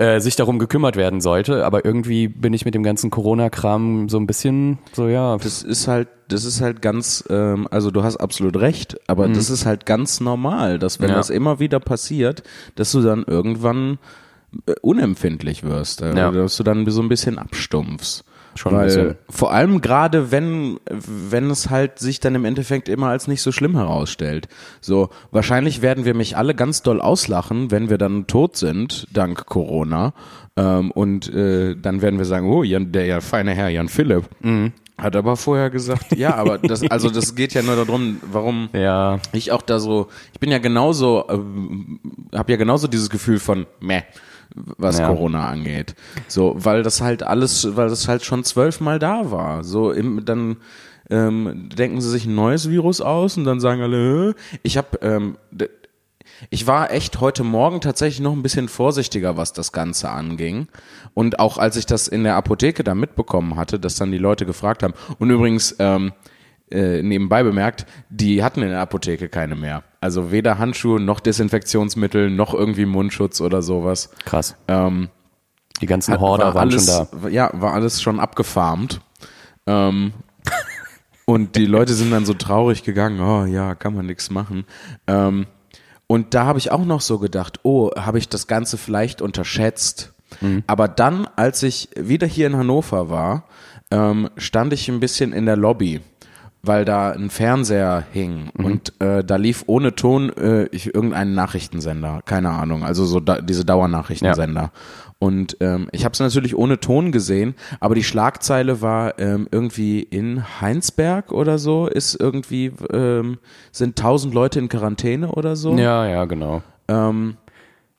[0.00, 1.66] äh, sich darum gekümmert werden sollte.
[1.66, 5.36] Aber irgendwie bin ich mit dem ganzen Corona-Kram so ein bisschen so, ja.
[5.36, 9.34] Das ist halt, das ist halt ganz, ähm, also du hast absolut recht, aber mhm.
[9.34, 11.16] das ist halt ganz normal, dass wenn ja.
[11.16, 12.42] das immer wieder passiert,
[12.76, 13.98] dass du dann irgendwann
[14.66, 16.30] äh, unempfindlich wirst, äh, ja.
[16.30, 18.24] dass du dann so ein bisschen abstumpfst.
[18.60, 23.26] Schon Weil vor allem gerade wenn wenn es halt sich dann im Endeffekt immer als
[23.26, 24.48] nicht so schlimm herausstellt.
[24.82, 29.46] So wahrscheinlich werden wir mich alle ganz doll auslachen, wenn wir dann tot sind dank
[29.46, 30.12] Corona
[30.58, 34.24] ähm, und äh, dann werden wir sagen, oh Jan, der ja feine Herr Jan Philipp.
[34.40, 34.72] Mhm.
[34.98, 39.20] Hat aber vorher gesagt, ja, aber das, also das geht ja nur darum, warum ja.
[39.32, 43.64] ich auch da so, ich bin ja genauso, äh, habe ja genauso dieses Gefühl von,
[43.80, 44.02] meh,
[44.54, 45.06] was ja.
[45.06, 45.94] Corona angeht.
[46.28, 49.64] So, weil das halt alles, weil das halt schon zwölfmal da war.
[49.64, 50.56] So, im, dann
[51.10, 55.36] ähm, denken sie sich ein neues Virus aus und dann sagen alle, ich habe, ähm,
[56.48, 60.68] ich war echt heute Morgen tatsächlich noch ein bisschen vorsichtiger, was das Ganze anging.
[61.12, 64.46] Und auch als ich das in der Apotheke da mitbekommen hatte, dass dann die Leute
[64.46, 64.94] gefragt haben.
[65.18, 66.12] Und übrigens, ähm,
[66.70, 69.82] äh, nebenbei bemerkt, die hatten in der Apotheke keine mehr.
[70.00, 74.10] Also weder Handschuhe noch Desinfektionsmittel noch irgendwie Mundschutz oder sowas.
[74.24, 74.56] Krass.
[74.68, 75.08] Ähm,
[75.80, 77.28] die ganzen Horder war waren alles, schon da.
[77.28, 79.00] Ja, war alles schon abgefarmt.
[79.66, 80.12] Ähm,
[81.24, 84.64] und die Leute sind dann so traurig gegangen, oh ja, kann man nichts machen.
[85.06, 85.46] Ähm,
[86.06, 90.12] und da habe ich auch noch so gedacht, oh, habe ich das Ganze vielleicht unterschätzt.
[90.40, 90.64] Mhm.
[90.66, 93.44] Aber dann, als ich wieder hier in Hannover war,
[93.90, 96.00] ähm, stand ich ein bisschen in der Lobby
[96.62, 98.64] weil da ein Fernseher hing mhm.
[98.64, 103.40] und äh, da lief ohne Ton äh, ich, irgendein Nachrichtensender, keine Ahnung, also so da,
[103.40, 104.60] diese Dauernachrichtensender.
[104.60, 104.72] Ja.
[105.18, 110.02] Und ähm, ich habe es natürlich ohne Ton gesehen, aber die Schlagzeile war ähm, irgendwie
[110.02, 113.38] in Heinsberg oder so ist irgendwie ähm,
[113.70, 115.76] sind tausend Leute in Quarantäne oder so.
[115.76, 116.62] Ja, ja, genau.
[116.88, 117.36] Ähm,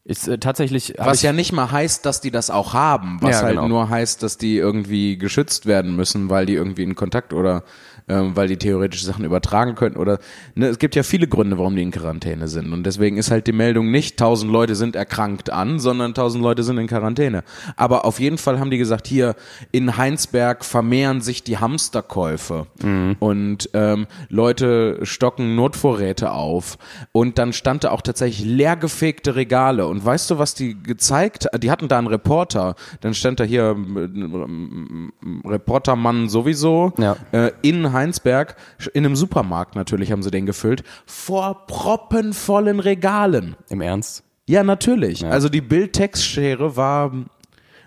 [0.03, 0.95] ist äh, tatsächlich.
[0.97, 3.67] Was ja nicht mal heißt, dass die das auch haben, was ja, halt genau.
[3.67, 7.63] nur heißt, dass die irgendwie geschützt werden müssen, weil die irgendwie in Kontakt oder
[8.07, 10.19] ähm, weil die theoretisch Sachen übertragen könnten oder
[10.55, 13.47] ne, es gibt ja viele Gründe, warum die in Quarantäne sind und deswegen ist halt
[13.47, 17.43] die Meldung nicht tausend Leute sind erkrankt an, sondern tausend Leute sind in Quarantäne.
[17.75, 19.35] Aber auf jeden Fall haben die gesagt, hier
[19.71, 23.15] in Heinsberg vermehren sich die Hamsterkäufe mhm.
[23.19, 26.77] und ähm, Leute stocken Notvorräte auf
[27.11, 31.47] und dann stand da auch tatsächlich leergefegte Regale und weißt du, was die gezeigt?
[31.59, 37.15] Die hatten da einen Reporter, dann stand da hier äh, Reportermann sowieso ja.
[37.31, 38.55] äh, in Heinsberg,
[38.93, 43.55] in einem Supermarkt natürlich haben sie den gefüllt, vor proppenvollen Regalen.
[43.69, 44.23] Im Ernst?
[44.47, 45.21] Ja, natürlich.
[45.21, 45.29] Ja.
[45.29, 47.11] Also die Bildtextschere war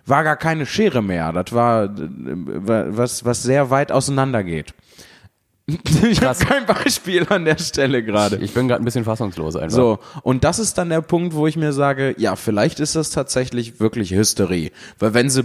[0.07, 1.33] war gar keine Schere mehr.
[1.33, 4.75] Das war was was sehr weit auseinander geht.
[5.67, 8.37] Ich habe kein Beispiel an der Stelle gerade.
[8.37, 9.75] Ich bin gerade ein bisschen fassungslos einfach.
[9.75, 13.09] So, und das ist dann der Punkt, wo ich mir sage, ja, vielleicht ist das
[13.09, 14.73] tatsächlich wirklich Hysterie.
[14.99, 15.43] Weil wenn sie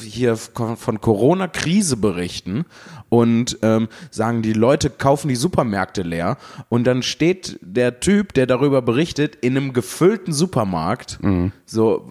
[0.00, 2.64] hier von Corona-Krise berichten
[3.10, 6.36] und ähm, sagen, die Leute kaufen die Supermärkte leer
[6.68, 11.52] und dann steht der Typ, der darüber berichtet, in einem gefüllten Supermarkt, mhm.
[11.64, 12.08] so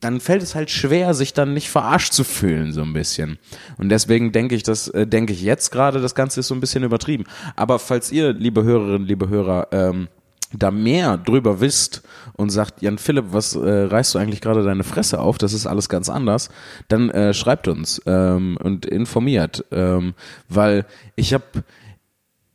[0.00, 3.38] dann fällt es halt schwer, sich dann nicht verarscht zu fühlen, so ein bisschen.
[3.76, 6.60] Und deswegen denke ich, das äh, denke ich jetzt gerade, das Ganze ist so ein
[6.60, 7.24] bisschen übertrieben.
[7.56, 10.08] Aber falls ihr, liebe Hörerinnen, liebe Hörer, ähm,
[10.52, 12.02] da mehr drüber wisst
[12.34, 15.38] und sagt, Jan Philipp, was äh, reißt du eigentlich gerade deine Fresse auf?
[15.38, 16.48] Das ist alles ganz anders.
[16.88, 20.14] Dann äh, schreibt uns ähm, und informiert, ähm,
[20.48, 20.86] weil
[21.16, 21.44] ich habe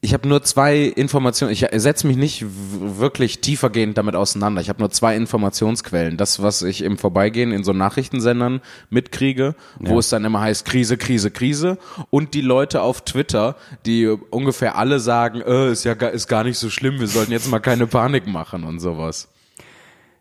[0.03, 4.59] ich habe nur zwei Informationen, ich setze mich nicht wirklich tiefergehend damit auseinander.
[4.59, 6.17] Ich habe nur zwei Informationsquellen.
[6.17, 9.89] Das, was ich im Vorbeigehen in so Nachrichtensendern mitkriege, ja.
[9.89, 11.77] wo es dann immer heißt Krise, Krise, Krise.
[12.09, 16.57] Und die Leute auf Twitter, die ungefähr alle sagen, äh, ist ja ist gar nicht
[16.57, 19.29] so schlimm, wir sollten jetzt mal keine Panik machen und sowas.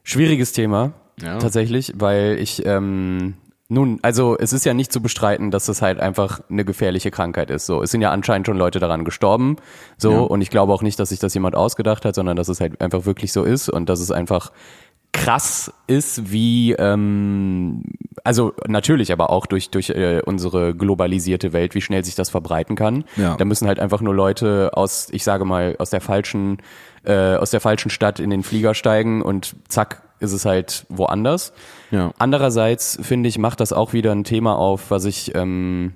[0.05, 0.93] Schwieriges Thema.
[1.21, 1.39] Ja.
[1.39, 3.35] Tatsächlich, weil ich ähm,
[3.73, 7.51] nun, also es ist ja nicht zu bestreiten, dass es halt einfach eine gefährliche Krankheit
[7.51, 7.67] ist.
[7.67, 9.57] So, es sind ja anscheinend schon Leute daran gestorben.
[9.97, 10.19] So, ja.
[10.21, 12.81] und ich glaube auch nicht, dass sich das jemand ausgedacht hat, sondern dass es halt
[12.83, 14.53] einfach wirklich so ist und dass es einfach
[15.13, 17.83] krass ist, wie ähm,
[18.25, 22.77] also natürlich, aber auch durch durch äh, unsere globalisierte Welt, wie schnell sich das verbreiten
[22.77, 23.05] kann.
[23.17, 23.37] Ja.
[23.37, 26.59] Da müssen halt einfach nur Leute aus, ich sage mal, aus der falschen
[27.05, 31.53] äh, aus der falschen Stadt in den Flieger steigen und zack ist es halt woanders.
[31.93, 32.13] Ja.
[32.19, 35.93] Andererseits finde ich, macht das auch wieder ein Thema auf, was ich ähm,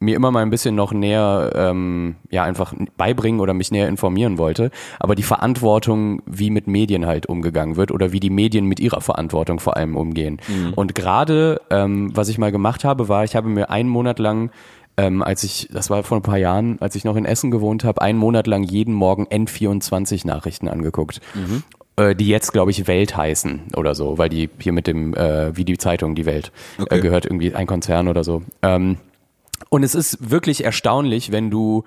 [0.00, 4.36] mir immer mal ein bisschen noch näher ähm, ja einfach beibringen oder mich näher informieren
[4.36, 8.80] wollte, aber die Verantwortung, wie mit Medien halt umgegangen wird oder wie die Medien mit
[8.80, 10.40] ihrer Verantwortung vor allem umgehen.
[10.48, 10.74] Mhm.
[10.74, 14.50] Und gerade ähm, was ich mal gemacht habe, war, ich habe mir einen Monat lang
[14.96, 17.84] ähm, als ich, das war vor ein paar Jahren, als ich noch in Essen gewohnt
[17.84, 21.20] habe, einen Monat lang jeden Morgen N24 Nachrichten angeguckt.
[21.34, 21.62] Mhm
[21.98, 25.56] äh, die jetzt, glaube ich, Welt heißen oder so, weil die hier mit dem, äh,
[25.56, 26.98] wie die Zeitung, die Welt, Okay.
[26.98, 28.42] äh, gehört irgendwie ein Konzern oder so.
[28.62, 28.96] Ähm,
[29.70, 31.84] und es ist wirklich erstaunlich, wenn du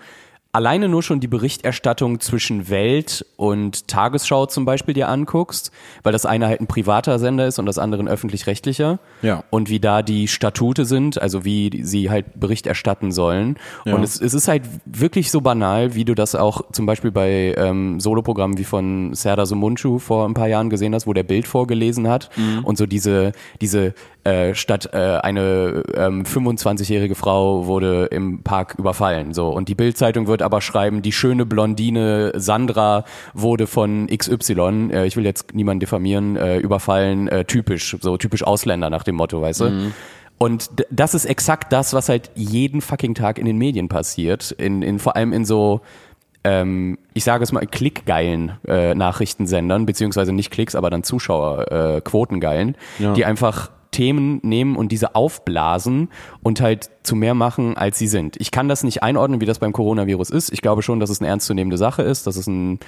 [0.53, 5.71] alleine nur schon die Berichterstattung zwischen Welt und Tagesschau zum Beispiel dir anguckst,
[6.03, 8.99] weil das eine halt ein privater Sender ist und das andere ein öffentlich-rechtlicher.
[9.21, 9.43] Ja.
[9.49, 13.57] Und wie da die Statute sind, also wie sie halt Bericht erstatten sollen.
[13.85, 13.95] Ja.
[13.95, 17.55] Und es, es ist halt wirklich so banal, wie du das auch zum Beispiel bei
[17.57, 21.47] ähm, Soloprogrammen wie von Serdar Somuncu vor ein paar Jahren gesehen hast, wo der Bild
[21.47, 22.29] vorgelesen hat
[22.63, 29.34] und so diese, diese äh, statt äh, eine ähm, 25-jährige Frau wurde im Park überfallen.
[29.34, 33.03] So und die Bildzeitung wird aber schreiben, die schöne Blondine Sandra
[33.34, 38.43] wurde von XY, äh, ich will jetzt niemanden diffamieren, äh, überfallen, äh, typisch, so typisch
[38.43, 39.91] Ausländer nach dem Motto, weißt du?
[40.38, 44.51] Und d- das ist exakt das, was halt jeden fucking Tag in den Medien passiert,
[44.51, 45.81] in, in vor allem in so
[46.43, 52.01] ähm, ich sage es mal, klickgeilen äh, Nachrichtensendern, beziehungsweise nicht Klicks, aber dann Zuschauer, äh,
[52.01, 53.13] Quotengeilen, Ja.
[53.13, 56.10] die einfach Themen nehmen und diese aufblasen
[56.41, 58.38] und halt zu mehr machen, als sie sind.
[58.39, 60.51] Ich kann das nicht einordnen, wie das beim Coronavirus ist.
[60.51, 62.80] Ich glaube schon, dass es eine ernstzunehmende Sache ist, dass es ein,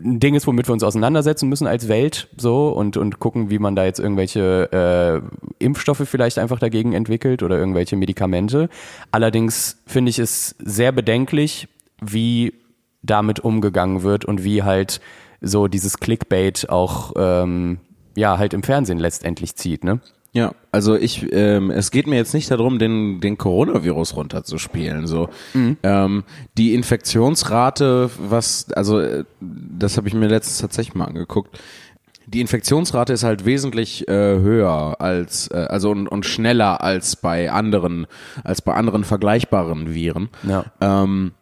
[0.00, 3.58] ein Ding ist, womit wir uns auseinandersetzen müssen als Welt so und, und gucken, wie
[3.58, 8.68] man da jetzt irgendwelche äh, Impfstoffe vielleicht einfach dagegen entwickelt oder irgendwelche Medikamente.
[9.12, 11.68] Allerdings finde ich es sehr bedenklich,
[12.00, 12.54] wie
[13.02, 15.00] damit umgegangen wird und wie halt
[15.40, 17.78] so dieses Clickbait auch ähm,
[18.16, 20.00] ja halt im Fernsehen letztendlich zieht, ne?
[20.36, 25.06] Ja, also ich, ähm, es geht mir jetzt nicht darum, den, den Coronavirus runterzuspielen.
[25.06, 25.30] So,
[25.82, 26.24] ähm,
[26.58, 31.58] die Infektionsrate, was, also äh, das habe ich mir letztens tatsächlich mal angeguckt.
[32.26, 37.50] Die Infektionsrate ist halt wesentlich äh, höher als, äh, also und, und schneller als bei
[37.50, 38.06] anderen,
[38.44, 40.28] als bei anderen vergleichbaren Viren.
[40.46, 40.66] Ja.
[40.82, 41.32] Ähm,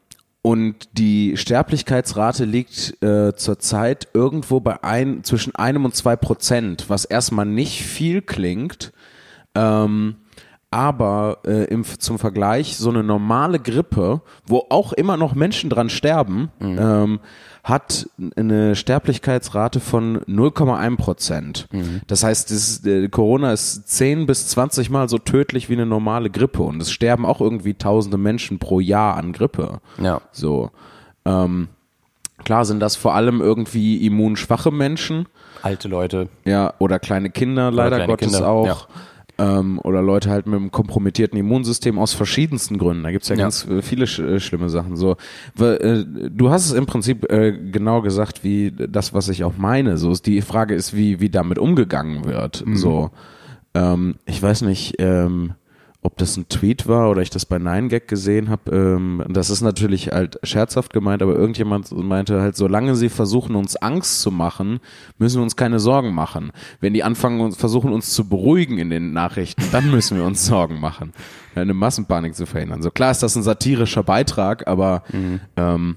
[0.45, 7.07] und die Sterblichkeitsrate liegt äh, zurzeit irgendwo bei ein, zwischen einem und zwei Prozent, was
[7.07, 8.93] erstmal nicht viel klingt.
[9.55, 10.17] Ähm,
[10.75, 15.89] aber äh, im, zum Vergleich, so eine normale Grippe, wo auch immer noch Menschen dran
[15.89, 17.21] sterben, ähm,
[17.63, 21.69] hat eine Sterblichkeitsrate von 0,1 Prozent.
[22.09, 26.29] Das heißt, das äh, Corona ist 10 bis 20 Mal so tödlich wie eine normale
[26.29, 29.81] Grippe und es sterben auch irgendwie tausende Menschen pro Jahr an Grippe.
[30.03, 30.23] Ja.
[30.33, 30.73] So.
[31.25, 31.69] Ähm,
[32.43, 35.29] klar sind das vor allem irgendwie immunschwache Menschen,
[35.63, 36.29] Alte Leute.
[36.45, 38.89] ja, oder kleine Kinder, leider kleine Gottes Kinder, auch.
[39.37, 43.03] Ähm, oder Leute halt mit einem kompromittierten Immunsystem aus verschiedensten Gründen.
[43.03, 43.43] Da gibt's ja, Ja.
[43.43, 44.97] ganz äh, viele sch äh, schlimme Sachen.
[44.97, 45.17] So,
[45.61, 49.97] äh, du hast es im Prinzip äh, genau gesagt, wie das, was ich auch meine.
[49.99, 52.65] So die Frage ist, wie wie damit umgegangen wird.
[52.65, 52.77] Mhm.
[52.77, 53.11] So,
[53.75, 54.95] ähm, ich weiß nicht.
[54.99, 55.55] Ähm,
[56.05, 59.63] ob das ein Tweet war oder ich das bei 9gag gesehen habe, ähm, das ist
[59.63, 64.81] natürlich halt scherzhaft gemeint, aber irgendjemand meinte halt, solange sie versuchen, uns Angst zu machen,
[65.17, 66.53] müssen wir uns keine Sorgen machen.
[66.81, 70.45] Wenn die anfangen und versuchen, uns zu beruhigen in den Nachrichten, dann müssen wir uns
[70.55, 71.15] Sorgen machen,
[71.55, 72.83] eine Massenpanik zu verhindern.
[72.83, 75.05] So klar ist das ein satirischer Beitrag, aber
[75.57, 75.97] ähm,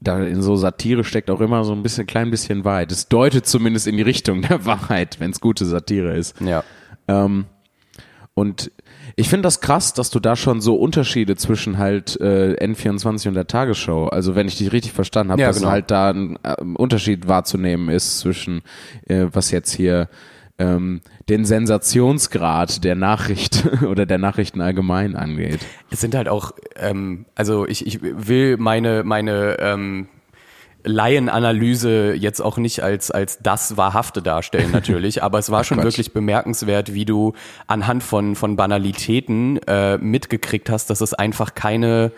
[0.00, 2.90] da in so Satire steckt auch immer so ein bisschen, klein bisschen Wahrheit.
[2.90, 6.40] Es deutet zumindest in die Richtung der Wahrheit, wenn es gute Satire ist.
[6.40, 6.64] Ja.
[7.06, 7.46] Ähm,
[8.38, 8.70] und
[9.18, 13.34] ich finde das krass, dass du da schon so Unterschiede zwischen halt äh, N24 und
[13.34, 15.70] der Tagesschau, also wenn ich dich richtig verstanden habe, Ja, dass genau.
[15.72, 18.62] halt da ein äh, Unterschied wahrzunehmen ist zwischen
[19.08, 20.08] äh, was jetzt hier
[20.58, 25.58] ähm, den Sensationsgrad der Nachricht oder der Nachrichten allgemein angeht.
[25.90, 30.06] Es sind halt auch, ähm, also ich, ich will meine, meine ähm,
[30.88, 35.84] Laienanalyse jetzt auch nicht als, als das Wahrhafte darstellen, natürlich, aber es war schon Quatsch.
[35.84, 37.34] wirklich bemerkenswert, wie du
[37.66, 42.12] anhand von, von Banalitäten äh, mitgekriegt hast, dass es einfach keine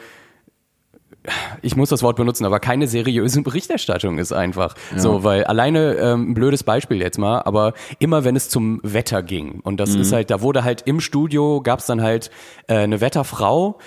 [1.63, 4.75] ich muss das Wort benutzen, aber keine seriöse Berichterstattung ist einfach.
[4.97, 9.23] So, weil alleine ähm, ein blödes Beispiel jetzt mal, aber immer wenn es zum Wetter
[9.23, 12.31] ging und das ist halt, da wurde halt im Studio gab's dann halt
[12.67, 13.79] äh, eine Wetterfrau,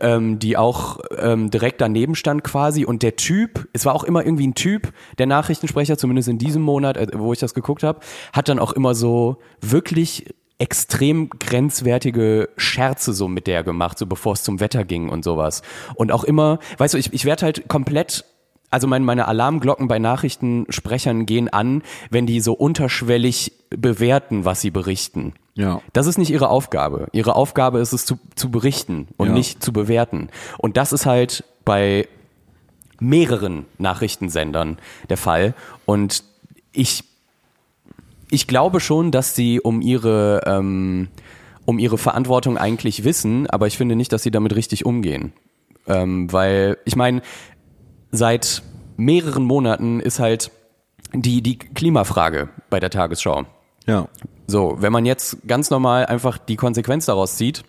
[0.00, 4.24] ähm, die auch ähm, direkt daneben stand quasi und der Typ, es war auch immer
[4.24, 8.00] irgendwie ein Typ, der Nachrichtensprecher, zumindest in diesem Monat, äh, wo ich das geguckt habe,
[8.32, 14.34] hat dann auch immer so wirklich extrem grenzwertige Scherze so mit der gemacht, so bevor
[14.34, 15.62] es zum Wetter ging und sowas.
[15.96, 18.24] Und auch immer, weißt du, ich, ich werde halt komplett,
[18.70, 24.70] also mein, meine Alarmglocken bei Nachrichtensprechern gehen an, wenn die so unterschwellig bewerten, was sie
[24.70, 25.34] berichten.
[25.54, 25.80] Ja.
[25.94, 27.08] Das ist nicht ihre Aufgabe.
[27.10, 29.34] Ihre Aufgabe ist es zu, zu berichten und Ja.
[29.34, 30.28] nicht zu bewerten.
[30.58, 32.06] Und das ist halt bei
[33.00, 35.54] mehreren Nachrichtensendern der Fall.
[35.86, 36.22] Und
[36.70, 37.02] ich
[38.32, 41.08] ich glaube schon, dass sie um ihre, ähm,
[41.66, 45.32] um ihre Verantwortung eigentlich wissen, aber ich finde nicht, dass sie damit richtig umgehen.
[45.86, 47.20] Ähm, weil, ich meine,
[48.10, 48.62] seit
[48.96, 50.50] mehreren Monaten ist halt
[51.12, 53.44] die, die Klimafrage bei der Tagesschau.
[53.86, 54.08] Ja.
[54.46, 57.64] So, wenn man jetzt ganz normal einfach die Konsequenz daraus zieht,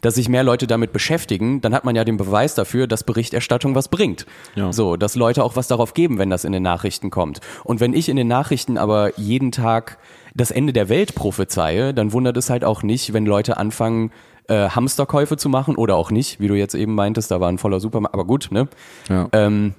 [0.00, 3.74] dass sich mehr Leute damit beschäftigen, dann hat man ja den Beweis dafür, dass Berichterstattung
[3.74, 4.26] was bringt.
[4.54, 4.72] Ja.
[4.72, 7.40] So, dass Leute auch was darauf geben, wenn das in den Nachrichten kommt.
[7.64, 9.98] Und wenn ich in den Nachrichten aber jeden Tag
[10.34, 14.12] das Ende der Welt prophezeie, dann wundert es halt auch nicht, wenn Leute anfangen,
[14.48, 17.58] äh, Hamsterkäufe zu machen oder auch nicht, wie du jetzt eben meintest, da war ein
[17.58, 18.68] voller Supermarkt, aber gut, ne?
[19.08, 19.28] Ja.
[19.32, 19.74] Ähm,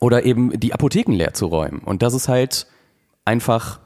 [0.00, 1.80] oder eben die Apotheken leer zu räumen.
[1.84, 2.66] Und das ist halt
[3.24, 3.80] einfach,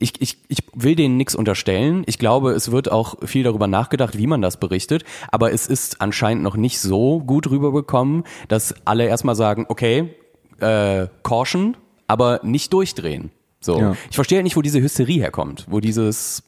[0.00, 2.02] ich, ich, ich will denen nichts unterstellen.
[2.06, 5.04] Ich glaube, es wird auch viel darüber nachgedacht, wie man das berichtet.
[5.30, 10.14] Aber es ist anscheinend noch nicht so gut rübergekommen, dass alle erstmal sagen, okay,
[10.60, 13.30] äh, Caution, aber nicht durchdrehen.
[13.60, 13.78] So.
[13.78, 13.96] Ja.
[14.08, 16.42] Ich verstehe halt nicht, wo diese Hysterie herkommt, wo dieses,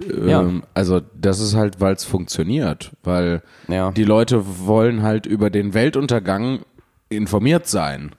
[0.00, 0.40] ja.
[0.40, 3.90] Ähm, also das ist halt, weil es funktioniert, weil Ja.
[3.92, 6.60] die Leute wollen halt über den Weltuntergang
[7.08, 8.12] informiert sein.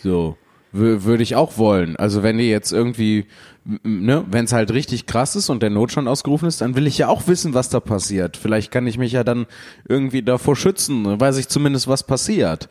[0.00, 0.36] So
[0.76, 1.96] würde ich auch wollen.
[1.96, 3.26] Also wenn die jetzt irgendwie,
[3.64, 6.98] ne, wenn es halt richtig krass ist und der Notstand ausgerufen ist, dann will ich
[6.98, 8.36] ja auch wissen, was da passiert.
[8.36, 9.46] Vielleicht kann ich mich ja dann
[9.88, 12.68] irgendwie davor schützen, dann weiß ich zumindest, was passiert.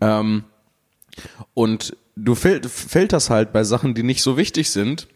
[0.00, 0.44] Ähm,
[1.54, 5.08] und du fil filterst halt bei Sachen, die nicht so wichtig sind,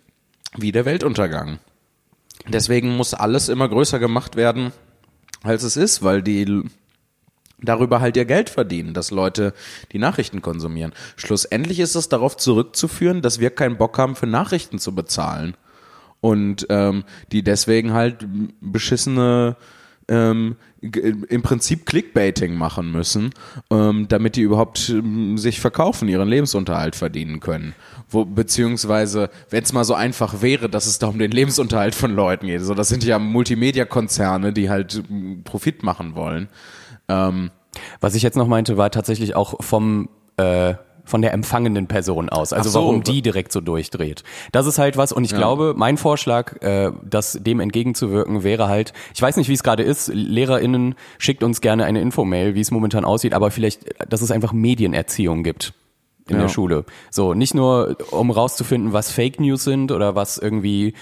[0.56, 1.58] wie der Weltuntergang.
[2.46, 4.72] Deswegen muss alles immer größer gemacht werden,
[5.42, 6.62] als es ist, weil die
[7.60, 9.52] darüber halt ihr Geld verdienen, dass Leute
[9.92, 10.92] die Nachrichten konsumieren.
[11.16, 15.56] Schlussendlich ist es darauf zurückzuführen, dass wir keinen Bock haben, für Nachrichten zu bezahlen.
[16.20, 18.26] Und ähm, die deswegen halt
[18.60, 19.56] beschissene
[20.08, 23.30] ähm, im Prinzip Clickbaiting machen müssen,
[23.70, 27.74] ähm, damit die überhaupt ähm, sich verkaufen, ihren Lebensunterhalt verdienen können.
[28.08, 32.14] Wo, beziehungsweise, wenn es mal so einfach wäre, dass es da um den Lebensunterhalt von
[32.14, 32.62] Leuten geht.
[32.62, 36.48] So, das sind ja Multimedia-Konzerne, die halt ähm, Profit machen wollen.
[37.08, 37.50] Ähm,
[38.00, 42.52] was ich jetzt noch meinte, war tatsächlich auch vom, äh, von der empfangenden Person aus.
[42.52, 42.80] Also so.
[42.80, 44.24] warum die direkt so durchdreht.
[44.52, 48.92] Das ist halt was und ich glaube, mein Vorschlag, äh, das dem entgegenzuwirken, wäre halt,
[49.14, 52.70] ich weiß nicht, wie es gerade ist, LehrerInnen schickt uns gerne eine Infomail, wie es
[52.70, 55.72] momentan aussieht, aber vielleicht, dass es einfach Medienerziehung gibt
[56.28, 56.42] in Ja.
[56.42, 56.84] der Schule.
[57.10, 60.92] So, nicht nur um rauszufinden, was Fake News sind oder was irgendwie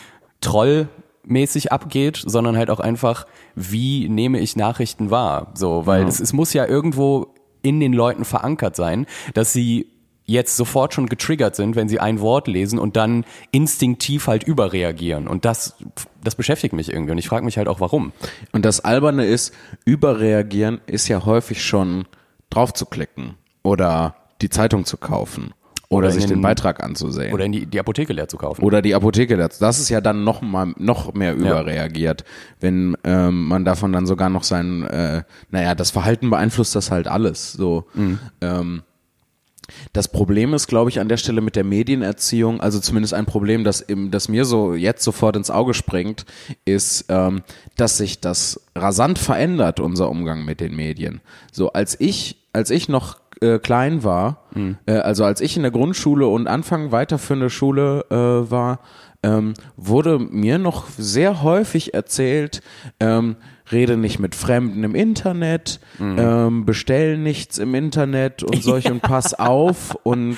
[1.27, 5.53] trollmäßig abgeht, sondern halt auch einfach, wie nehme ich Nachrichten wahr?
[5.55, 9.87] So, weil es, es muss ja irgendwo in den Leuten verankert sein, dass sie
[10.25, 15.29] jetzt sofort schon getriggert sind, wenn sie ein Wort lesen und dann instinktiv halt überreagieren.
[15.29, 15.77] Und das,
[16.23, 17.13] das beschäftigt mich irgendwie.
[17.13, 18.13] Und ich frage mich halt auch, warum.
[18.51, 22.07] Und das Alberne ist, überreagieren ist ja häufig schon
[22.51, 25.55] drauf zu klicken oder die Zeitung zu kaufen
[25.89, 27.33] oder, sich den den- Beitrag anzusehen.
[27.33, 28.63] Oder in die, die Apotheke leer zu kaufen.
[28.63, 29.61] Oder die Apotheke dazu.
[29.61, 32.25] Das ist ja dann noch mal noch mehr überreagiert,
[32.61, 37.07] wenn ähm, man davon dann sogar noch sein, äh, naja, das Verhalten beeinflusst das halt
[37.09, 37.53] alles.
[37.53, 37.85] So.
[38.41, 38.83] Ähm,
[39.93, 43.65] das Problem ist, glaube ich, an der Stelle mit der Medienerziehung, also zumindest ein Problem,
[43.65, 46.25] das, im, das mir so jetzt sofort ins Auge springt,
[46.65, 47.43] ist, ähm,
[47.77, 51.21] dass sich das rasant verändert, unser Umgang mit den Medien.
[51.51, 54.45] So, als ich, als ich noch äh, klein war,
[54.87, 58.81] äh, also als ich in der Grundschule und Anfang weiterführende Schule äh, war,
[59.23, 62.63] ähm, wurde mir noch sehr häufig erzählt,
[63.01, 63.37] ähm,
[63.73, 69.35] rede nicht mit Fremden im Internet, ähm, bestell nichts im Internet und solch und pass
[69.35, 70.37] auf und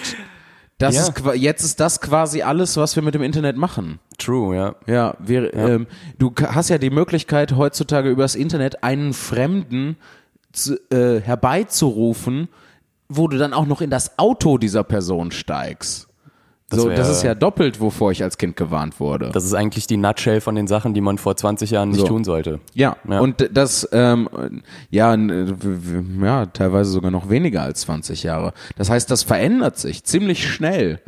[0.78, 1.02] das Ja.
[1.02, 3.98] ist jetzt ist das quasi alles, was wir mit dem Internet machen.
[4.16, 4.74] True, ja.
[4.86, 5.86] Ja, wir, Ähm,
[6.18, 9.96] du hast ja die Möglichkeit heutzutage übers Internet einen Fremden
[10.52, 12.48] zu, äh, herbeizurufen,
[13.08, 16.06] wo du dann auch noch in das Auto dieser Person steigst.
[16.70, 19.30] Das so, wär- das ist ja doppelt, wovor ich als Kind gewarnt wurde.
[19.32, 22.06] Das ist eigentlich die Nutshell von den Sachen, die man vor 20 Jahren nicht So.
[22.08, 22.60] tun sollte.
[22.74, 23.20] Ja, Ja.
[23.20, 24.28] und das, ähm,
[24.90, 28.52] ja, ja, teilweise sogar noch weniger als 20 Jahre.
[28.76, 31.00] Das heißt, das verändert sich ziemlich schnell.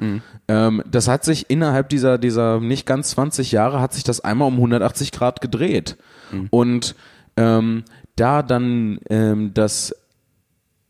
[0.49, 4.49] Ähm, das hat sich innerhalb dieser, dieser nicht ganz 20 Jahre hat sich das einmal
[4.49, 5.99] um 180 Grad gedreht.
[6.49, 6.95] Und
[7.37, 7.85] ähm,
[8.17, 9.95] da dann ähm, das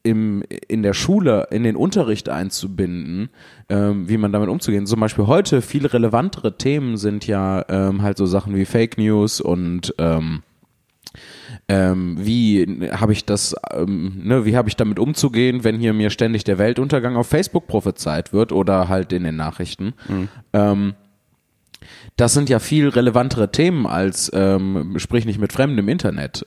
[0.02, 3.28] im, in der Schule, in den Unterricht einzubinden,
[3.68, 4.86] ähm, wie man damit umzugehen.
[4.86, 9.40] Zum Beispiel heute viel relevantere Themen sind ja ähm, halt so Sachen wie Fake News
[9.40, 10.42] und ähm,
[11.68, 16.10] ähm, wie habe ich das, ähm, ne, wie habe ich damit umzugehen, wenn hier mir
[16.10, 19.94] ständig der Weltuntergang auf Facebook prophezeit wird oder halt in den Nachrichten.
[20.52, 20.94] Ähm,
[22.16, 26.46] das sind ja viel relevantere Themen als ähm, sprich nicht mit Fremden im Internet.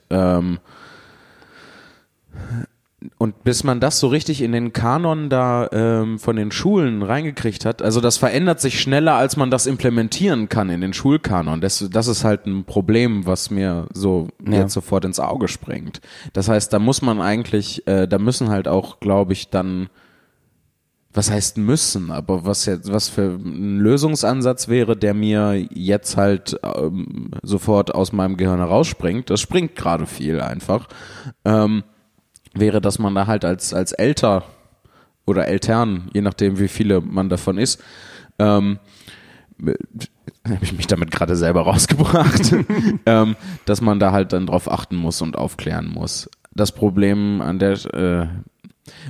[3.18, 7.64] Und bis man das so richtig in den Kanon da ähm, von den Schulen reingekriegt
[7.64, 11.60] hat, also das verändert sich schneller, als man das implementieren kann in den Schulkanon.
[11.60, 14.60] Das, das ist halt ein Problem, was mir so Ja.
[14.60, 16.00] jetzt sofort ins Auge springt.
[16.32, 19.88] Das heißt, da muss man eigentlich, äh, da müssen halt auch, glaube ich, dann
[21.16, 26.58] was heißt müssen, aber was jetzt, was für ein Lösungsansatz wäre, der mir jetzt halt
[26.64, 30.88] ähm, sofort aus meinem Gehirn herausspringt, das springt gerade viel einfach,
[31.44, 31.84] ähm,
[32.54, 34.44] wäre, dass man da halt als, als Älter
[35.26, 37.82] oder Eltern, je nachdem wie viele man davon ist,
[38.38, 38.78] ähm,
[40.46, 42.54] habe ich mich damit gerade selber rausgebracht,
[43.06, 46.28] ähm, dass man da halt dann drauf achten muss und aufklären muss.
[46.54, 48.26] Das Problem an der äh,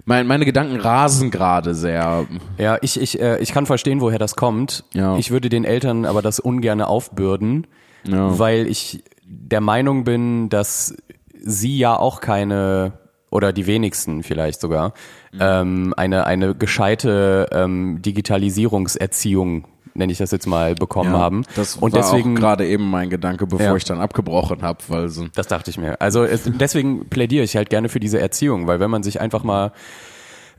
[0.05, 2.27] mein, meine Gedanken rasen gerade sehr.
[2.59, 4.85] Ja, ich, ich, äh, ich kann verstehen, woher das kommt.
[4.93, 5.17] Ja.
[5.17, 7.67] Ich würde den Eltern aber das ungern aufbürden,
[8.07, 8.39] Ja.
[8.39, 10.95] weil ich der Meinung bin, dass
[11.43, 12.93] sie ja auch keine
[13.35, 14.95] oder die wenigsten vielleicht sogar
[15.39, 19.65] ähm, eine eine gescheite ähm, Digitalisierungserziehung
[19.97, 23.11] nenne ich das jetzt mal bekommen Ja, haben Das und war deswegen gerade eben mein
[23.11, 23.77] Gedanke, bevor Ja.
[23.77, 26.01] ich dann abgebrochen habe, weil so Das dachte ich mir.
[26.01, 29.45] Also es, deswegen plädiere ich halt gerne für diese Erziehung, weil wenn man sich einfach
[29.45, 29.73] mal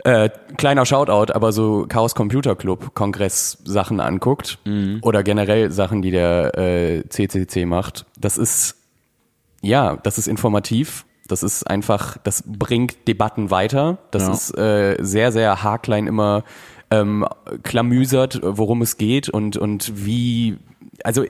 [0.05, 4.59] äh, kleiner Shoutout, aber so Chaos Computer Club Kongress Sachen anguckt
[5.01, 8.75] oder generell Sachen, die der äh, CCC macht, das ist
[9.61, 11.05] ja, das ist informativ.
[11.27, 13.97] Das ist einfach, das bringt Debatten weiter.
[14.11, 14.33] Das Ja.
[14.33, 16.43] ist äh, sehr, sehr haarklein immer
[16.91, 17.25] ähm,
[17.63, 20.57] klamüsert, worum es geht und, und wie,
[21.03, 21.23] also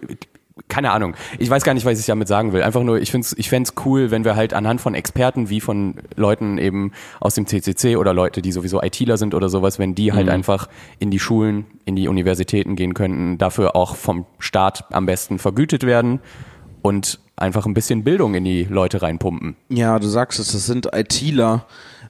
[0.70, 1.16] keine Ahnung.
[1.38, 2.64] Ich weiß gar nicht, was ich damit sagen will.
[2.64, 5.96] Einfach nur, ich finde ich fänd's cool, wenn wir halt anhand von Experten wie von
[6.16, 10.14] Leuten eben aus dem CCC oder Leute, die sowieso ITler sind oder sowas, wenn die
[10.14, 10.70] halt einfach
[11.00, 15.86] in die Schulen, in die Universitäten gehen könnten, dafür auch vom Staat am besten vergütet
[15.86, 16.20] werden
[16.82, 19.56] und einfach ein bisschen Bildung in die Leute reinpumpen.
[19.70, 21.66] Ja, du sagst es, das sind ITler.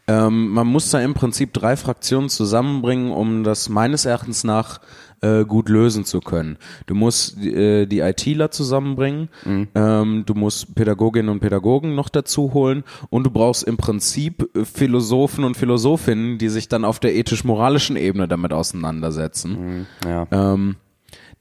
[0.08, 4.80] Ähm, man muss da im Prinzip drei Fraktionen zusammenbringen, um das meines Erachtens nach
[5.22, 6.58] äh, gut lösen zu können.
[6.86, 9.30] Du musst äh, die ITler zusammenbringen,
[9.74, 14.64] ähm, du musst Pädagoginnen und Pädagogen noch dazu holen und du brauchst im Prinzip äh,
[14.66, 19.88] Philosophen und Philosophinnen, die sich dann auf der ethisch-moralischen Ebene damit auseinandersetzen.
[20.06, 20.28] Ja.
[20.32, 20.76] Ähm,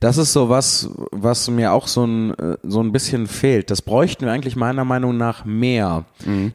[0.04, 3.70] das ist so was, was mir auch so ein, äh, so ein bisschen fehlt.
[3.70, 6.04] Das bräuchten wir eigentlich meiner Meinung nach mehr.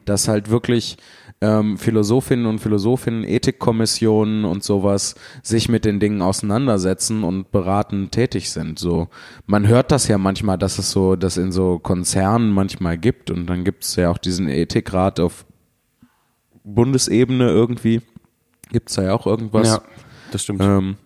[0.04, 0.98] Dass halt wirklich
[1.40, 8.52] ähm, Philosophinnen und Philosophinnen, Ethikkommissionen und sowas sich mit den Dingen auseinandersetzen und beratend tätig
[8.52, 8.78] sind.
[8.78, 9.08] So,
[9.46, 13.46] man hört das ja manchmal, dass es so, das in so Konzernen manchmal gibt und
[13.46, 15.44] dann gibt es ja auch diesen Ethikrat auf
[16.62, 18.00] Bundesebene irgendwie.
[18.70, 19.66] Gibt es da ja auch irgendwas.
[19.66, 19.82] ja,
[20.30, 20.62] das stimmt.
[20.62, 20.96] Ähm,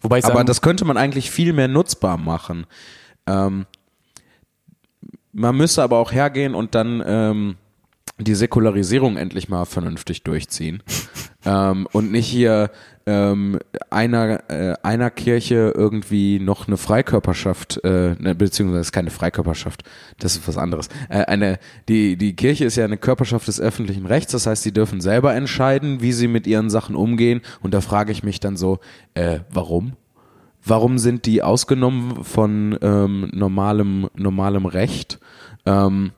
[0.00, 2.66] Wobei ich aber sagen, das könnte man eigentlich viel mehr nutzbar machen.
[3.26, 3.66] Ähm,
[5.32, 7.56] man müsste aber auch hergehen und dann ähm,
[8.18, 10.82] die Säkularisierung endlich mal vernünftig durchziehen.
[11.44, 12.70] ähm, und nicht hier
[13.06, 13.58] ähm,
[13.90, 19.82] einer, äh, einer Kirche irgendwie noch eine Freikörperschaft, äh, ne, beziehungsweise ist keine Freikörperschaft,
[20.18, 20.88] das ist was anderes.
[21.08, 21.58] Äh, eine,
[21.88, 25.34] die, die Kirche ist ja eine Körperschaft des öffentlichen Rechts, das heißt, sie dürfen selber
[25.34, 27.40] entscheiden, wie sie mit ihren Sachen umgehen.
[27.60, 28.78] Und da frage ich mich dann so,
[29.14, 29.94] äh, warum?
[30.64, 35.18] Warum sind die ausgenommen von ähm, normalem, normalem Recht?
[35.66, 36.12] Ähm,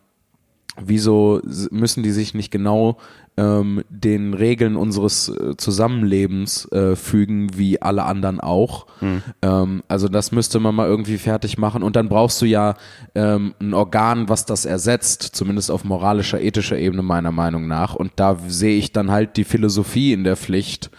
[0.81, 2.99] wieso müssen die sich nicht genau
[3.37, 8.87] ähm, den Regeln unseres äh, Zusammenlebens äh, fügen, wie alle anderen auch?
[9.43, 11.83] Ähm, also das müsste man mal irgendwie fertig machen.
[11.83, 12.77] Und dann brauchst du ja
[13.15, 17.95] ähm, ein Organ, was das ersetzt, zumindest auf moralischer, ethischer Ebene meiner Meinung nach.
[17.95, 20.91] Und da sehe ich dann halt die Philosophie in der Pflicht,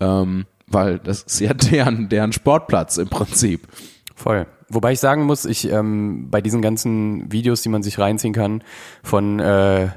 [0.00, 3.66] ähm, weil das ist ja deren, deren Sportplatz im Prinzip.
[4.14, 4.46] Voll.
[4.68, 8.62] Wobei ich sagen muss, ich ähm, bei diesen ganzen Videos, die man sich reinziehen kann,
[9.02, 9.88] von äh,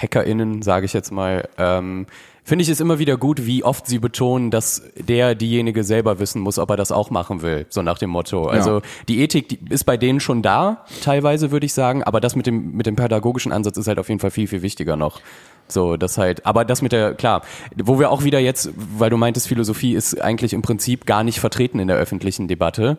[0.00, 2.06] HackerInnen, sage ich jetzt mal, ähm,
[2.44, 6.40] finde ich es immer wieder gut, wie oft sie betonen, dass der, diejenige selber wissen
[6.40, 8.46] muss, ob er das auch machen will, so nach dem Motto.
[8.46, 12.34] Also die Ethik die ist bei denen schon da, teilweise würde ich sagen, aber das
[12.34, 15.20] mit dem, mit dem pädagogischen Ansatz ist halt auf jeden Fall viel, viel wichtiger noch.
[15.68, 17.42] So, das halt, aber das mit der, klar,
[17.82, 21.40] wo wir auch wieder jetzt, weil du meintest, Philosophie ist eigentlich im Prinzip gar nicht
[21.40, 22.98] vertreten in der öffentlichen Debatte.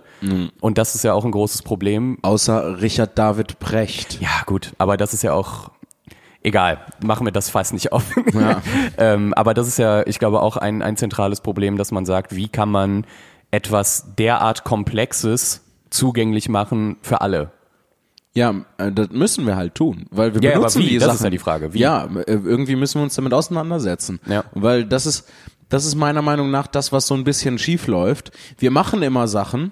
[0.59, 2.17] Und das ist ja auch ein großes Problem.
[2.23, 4.19] Außer Richard David Precht.
[4.21, 5.69] Ja, gut, aber das ist ja auch
[6.43, 8.03] egal, machen wir das fast nicht auf.
[8.33, 8.61] Ja.
[8.97, 12.35] ähm, aber das ist ja, ich glaube, auch ein, ein zentrales Problem, dass man sagt,
[12.35, 13.05] wie kann man
[13.51, 17.51] etwas derart Komplexes zugänglich machen für alle?
[18.35, 20.87] Ja, äh, das müssen wir halt tun, weil wir Ja, aber benutzen wie?
[20.89, 21.15] die Das Sachen.
[21.17, 21.79] ist ja die Frage, wie?
[21.79, 24.19] Ja, äh, irgendwie müssen wir uns damit auseinandersetzen.
[24.27, 24.43] Ja.
[24.53, 25.29] Weil das ist,
[25.69, 28.31] das ist meiner Meinung nach das, was so ein bisschen schief läuft.
[28.57, 29.71] Wir machen immer Sachen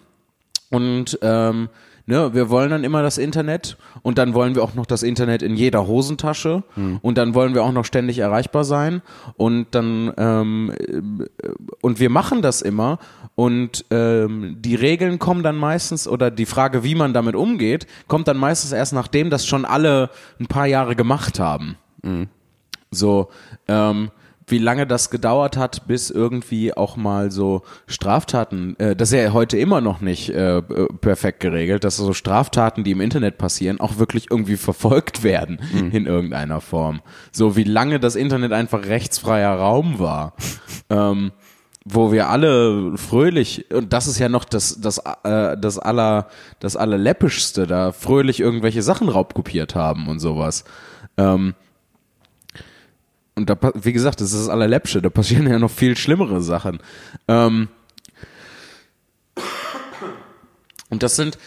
[0.70, 1.70] und ähm,
[2.05, 5.41] ne, wir wollen dann immer das Internet und dann wollen wir auch noch das Internet
[5.41, 6.99] in jeder Hosentasche Hm.
[7.01, 9.01] und dann wollen wir auch noch ständig erreichbar sein
[9.38, 11.01] und dann ähm, äh,
[11.82, 12.99] und wir machen das immer
[13.42, 18.28] und ähm, die Regeln kommen dann meistens oder die Frage, wie man damit umgeht, kommt
[18.28, 21.76] dann meistens erst nachdem das schon alle ein paar Jahre gemacht haben.
[22.92, 23.30] So,
[23.68, 24.12] ähm,
[24.46, 29.34] wie lange das gedauert hat, bis irgendwie auch mal so Straftaten, äh, das ist ja
[29.34, 33.98] heute immer noch nicht äh, perfekt geregelt, dass so Straftaten, die im Internet passieren, auch
[33.98, 35.89] wirklich irgendwie verfolgt werden mhm.
[35.89, 37.02] in irgendeiner Form.
[37.32, 40.36] So wie lange das Internet einfach rechtsfreier Raum war.
[40.92, 41.32] ähm,
[41.84, 46.28] wo wir alle fröhlich und das ist ja noch das das äh, das aller
[46.60, 50.64] das allerläppischste da fröhlich irgendwelche Sachen raubkopiert haben und sowas.
[51.18, 51.56] Ähm,
[53.36, 56.80] und da wie gesagt das ist das allerläppsche da passieren ja noch viel schlimmere Sachen.
[57.28, 57.68] Ähm,
[60.90, 61.40] und das sind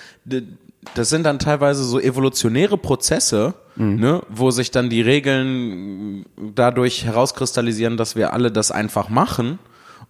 [0.95, 4.01] das sind dann teilweise so evolutionäre Prozesse, mhm.
[4.01, 9.61] ne, wo sich dann die Regeln dadurch herauskristallisieren, dass wir alle das einfach machen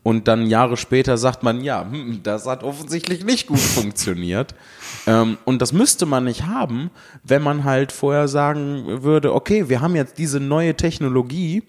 [0.05, 4.55] und dann Jahre später sagt man, ja, hm, das hat offensichtlich nicht gut funktioniert.
[5.07, 6.90] Ähm, und das müsste man nicht haben,
[7.22, 11.62] wenn man halt vorher sagen würde, okay, wir haben jetzt diese neue Technologie,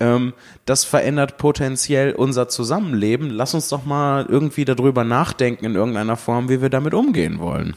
[0.00, 0.34] ähm,
[0.66, 3.30] das verändert potenziell unser Zusammenleben.
[3.30, 7.74] Lass uns doch mal irgendwie darüber nachdenken in irgendeiner Form, wie wir damit umgehen wollen.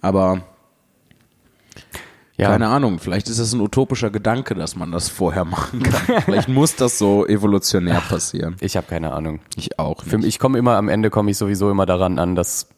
[0.00, 0.42] Aber
[2.42, 2.50] ja.
[2.50, 6.22] Keine Ahnung, vielleicht ist das ein utopischer Gedanke, dass man das vorher machen kann.
[6.24, 8.56] vielleicht muss das so evolutionär passieren.
[8.60, 9.40] Ich habe keine Ahnung.
[9.56, 10.04] Ich auch.
[10.04, 10.24] Nicht.
[10.24, 12.68] ich komme immer am Ende komme ich sowieso immer daran an, dass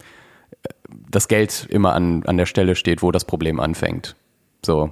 [0.51, 0.69] äh,
[1.11, 4.17] das Geld immer an, an der Stelle steht, wo das Problem anfängt.
[4.65, 4.91] So.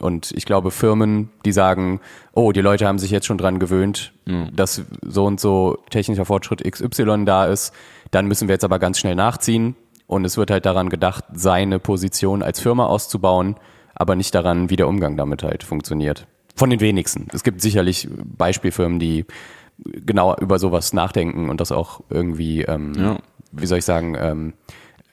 [0.00, 2.00] Und ich glaube, Firmen, die sagen,
[2.32, 4.54] oh, die Leute haben sich jetzt schon dran gewöhnt, mhm.
[4.54, 7.72] dass so und so technischer Fortschritt XY da ist,
[8.10, 9.76] dann müssen wir jetzt aber ganz schnell nachziehen.
[10.06, 13.56] Und es wird halt daran gedacht, seine Position als Firma auszubauen
[13.94, 16.26] aber nicht daran, wie der Umgang damit halt funktioniert.
[16.56, 17.28] Von den wenigsten.
[17.32, 19.24] Es gibt sicherlich Beispielfirmen, die
[19.78, 23.18] genau über sowas nachdenken und das auch irgendwie, ähm, ja.
[23.52, 24.52] wie soll ich sagen, ähm,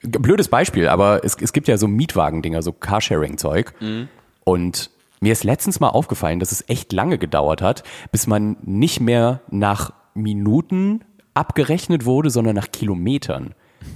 [0.02, 3.72] blödes Beispiel, aber es, es gibt ja so Mietwagen-Dinger, so Carsharing-Zeug.
[3.80, 4.08] Mhm.
[4.44, 9.00] Und mir ist letztens mal aufgefallen, dass es echt lange gedauert hat, bis man nicht
[9.00, 11.04] mehr nach Minuten
[11.34, 13.54] abgerechnet wurde, sondern nach Kilometern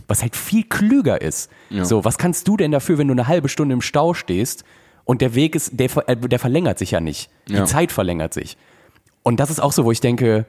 [0.09, 1.51] was halt viel klüger ist.
[1.70, 1.84] Ja.
[1.84, 4.64] So, was kannst du denn dafür, wenn du eine halbe Stunde im Stau stehst
[5.05, 7.30] und der Weg ist, der, äh, der verlängert sich ja nicht.
[7.49, 7.64] Die ja.
[7.64, 8.57] Zeit verlängert sich.
[9.22, 10.47] Und das ist auch so, wo ich denke,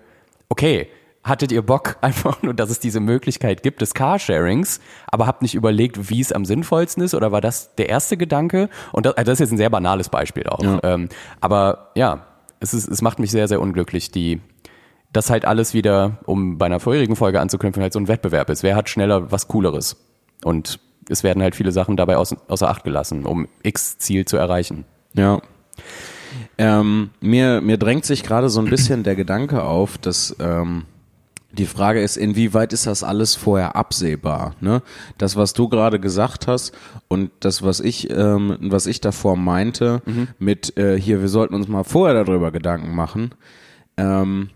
[0.50, 0.88] okay,
[1.24, 5.56] hattet ihr Bock einfach nur, dass es diese Möglichkeit gibt des Carsharings, aber habt nicht
[5.56, 8.70] überlegt, wie es am sinnvollsten ist oder war das der erste Gedanke?
[8.92, 10.64] Und das, also das ist jetzt ein sehr banales Beispiel auch.
[10.64, 10.80] Ja.
[10.84, 11.10] Ähm,
[11.42, 12.26] aber ja,
[12.60, 14.42] es, ist, es macht mich sehr, sehr unglücklich, die,
[15.14, 18.64] das halt alles wieder, um bei einer vorherigen Folge anzuknüpfen, halt so ein Wettbewerb ist.
[18.64, 19.98] Wer hat schneller was Cooleres?
[20.44, 20.80] Und
[21.10, 24.86] es werden halt viele Sachen dabei aus, außer Acht gelassen, um X Ziel zu erreichen.
[25.14, 25.42] Ja.
[26.58, 30.86] Ähm, mir, mir drängt sich gerade so ein bisschen der Gedanke auf, dass ähm,
[31.52, 34.56] die Frage ist, inwieweit ist das alles vorher absehbar?
[34.60, 34.82] Ne?
[35.18, 36.74] Das, was du gerade gesagt hast
[37.08, 40.28] und das, was ich, ähm, was ich davor meinte, mhm.
[40.40, 43.32] mit äh, hier, wir sollten uns mal vorher darüber Gedanken machen.
[43.96, 44.50] Ähm,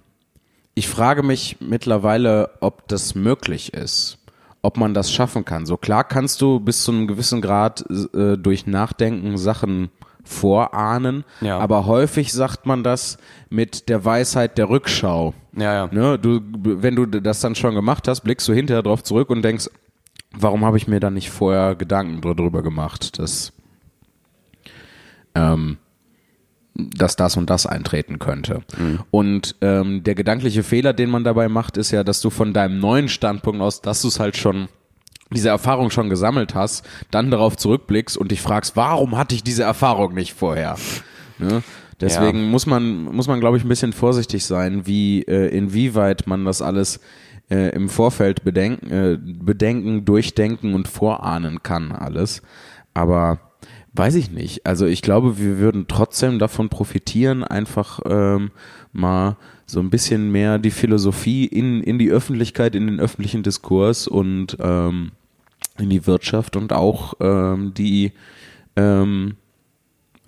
[0.82, 4.18] ich frage mich mittlerweile, ob das möglich ist,
[4.64, 5.68] ob man das schaffen kann.
[5.68, 9.92] So klar kannst du bis zu einem gewissen Grad äh, durch Nachdenken Sachen
[10.24, 11.60] vorahnen, ja.
[11.60, 13.20] aber häufig sagt man das
[13.52, 15.36] mit der Weisheit der Rückschau.
[15.56, 15.90] Ja, ja.
[15.92, 19.44] Ne, du, wenn du das dann schon gemacht hast, blickst du hinterher drauf zurück und
[19.44, 19.70] denkst,
[20.32, 23.54] warum habe ich mir da nicht vorher Gedanken drüber gemacht, dass
[25.36, 25.78] ähm,
[26.74, 28.62] dass das und das eintreten könnte.
[28.78, 29.00] Mhm.
[29.12, 32.80] Und ähm, der gedankliche Fehler, den man dabei macht, ist ja, dass du von deinem
[32.80, 34.70] neuen Standpunkt aus, dass du es halt schon
[35.34, 39.64] diese Erfahrung schon gesammelt hast, dann darauf zurückblickst und dich fragst, warum hatte ich diese
[39.64, 40.76] Erfahrung nicht vorher?
[41.40, 41.64] Ne?
[42.02, 42.50] Deswegen ja.
[42.50, 46.62] muss man, muss man, glaube ich, ein bisschen vorsichtig sein, wie, äh, inwieweit man das
[46.62, 47.00] alles
[47.50, 52.42] äh, im Vorfeld bedenken, äh, bedenken, durchdenken und vorahnen kann, alles.
[52.94, 53.40] Aber
[53.94, 54.66] Weiß ich nicht.
[54.66, 58.52] Also ich glaube, wir würden trotzdem davon profitieren, einfach ähm,
[58.94, 59.36] mal
[59.66, 64.58] so ein bisschen mehr die Philosophie in, in die Öffentlichkeit, in den öffentlichen Diskurs und
[64.62, 65.12] ähm,
[65.78, 68.14] in die Wirtschaft und auch ähm, die
[68.78, 69.36] ähm,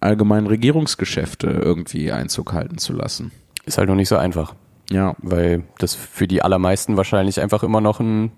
[0.01, 3.32] allgemeinen Regierungsgeschäfte irgendwie Einzug halten zu lassen.
[3.66, 4.55] Ist halt noch nicht so einfach.
[4.91, 5.16] Ja.
[5.20, 8.32] Weil das für die allermeisten wahrscheinlich einfach immer noch ein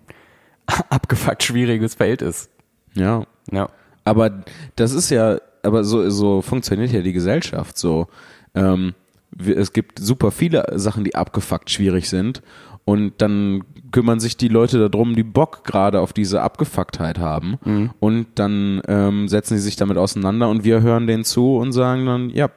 [0.89, 2.51] abgefuckt schwieriges Feld ist.
[2.93, 3.25] Ja.
[3.51, 3.69] Ja.
[4.05, 4.43] Aber
[4.75, 8.07] das ist ja, aber so, so funktioniert ja die Gesellschaft so.
[8.53, 8.93] Ähm,
[9.37, 12.41] es gibt super viele Sachen, die abgefuckt schwierig sind.
[12.85, 17.57] Und dann kümmern sich die Leute darum, die Bock gerade auf diese Abgefucktheit haben.
[17.65, 17.89] Mhm.
[17.99, 22.05] Und dann ähm, setzen sie sich damit auseinander und wir hören denen zu und sagen
[22.05, 22.49] dann, ja,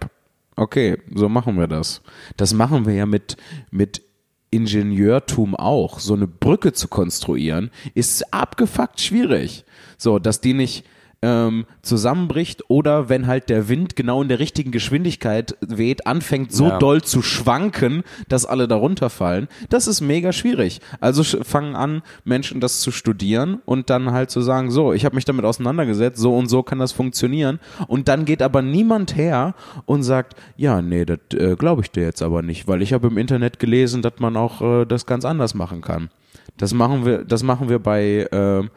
[0.57, 2.03] okay, so machen wir das.
[2.37, 3.39] Das machen wir ja mit,
[3.71, 4.03] mit
[4.51, 5.99] Ingenieurtum auch.
[5.99, 9.65] So eine Brücke zu konstruieren, ist abgefuckt schwierig.
[9.97, 10.85] So, dass die nicht,
[11.21, 16.69] ähm, zusammenbricht oder wenn halt der Wind genau in der richtigen Geschwindigkeit weht, anfängt so
[16.69, 16.79] Ja.
[16.79, 19.49] doll zu schwanken, dass alle darunter fallen.
[19.69, 20.81] Das ist mega schwierig.
[21.01, 25.17] Also fangen an, Menschen das zu studieren und dann halt zu sagen, so, ich habe
[25.17, 27.59] mich damit auseinandergesetzt, so und so kann das funktionieren.
[27.89, 29.55] Und dann geht aber niemand her
[29.87, 33.09] und sagt, ja, nee, das äh, glaube ich dir jetzt aber nicht, weil ich habe
[33.09, 36.11] im Internet gelesen, dass man auch äh, das ganz anders machen kann.
[36.57, 38.71] Das machen wir, das machen wir bei ähm,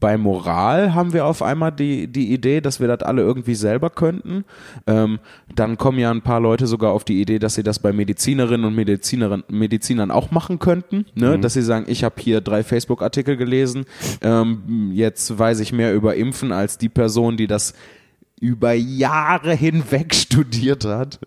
[0.00, 3.90] bei Moral haben wir auf einmal die, die Idee, dass wir das alle irgendwie selber
[3.90, 4.44] könnten.
[4.86, 5.18] Ähm,
[5.54, 8.66] dann kommen ja ein paar Leute sogar auf die Idee, dass sie das bei Medizinerinnen
[8.66, 11.06] und Medizinerinnen, Medizinern auch machen könnten.
[11.14, 11.38] Ne?
[11.38, 13.86] Dass sie sagen, ich habe hier drei Facebook-Artikel gelesen,
[14.20, 17.74] ähm, jetzt weiß ich mehr über Impfen als die Person, die das
[18.40, 21.18] über Jahre hinweg studiert hat.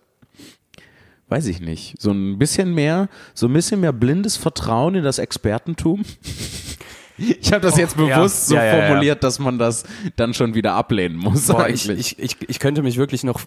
[1.27, 1.95] Weiß ich nicht.
[1.97, 6.03] So ein bisschen mehr, so ein bisschen mehr blindes Vertrauen in das Expertentum.
[7.39, 8.17] Ich habe das jetzt ja.
[8.17, 8.87] bewusst so Ja, ja, ja.
[8.87, 9.83] formuliert, dass man das
[10.15, 12.19] dann schon wieder ablehnen muss Boah, ich, eigentlich.
[12.19, 13.41] ich, ich, ich könnte mich wirklich noch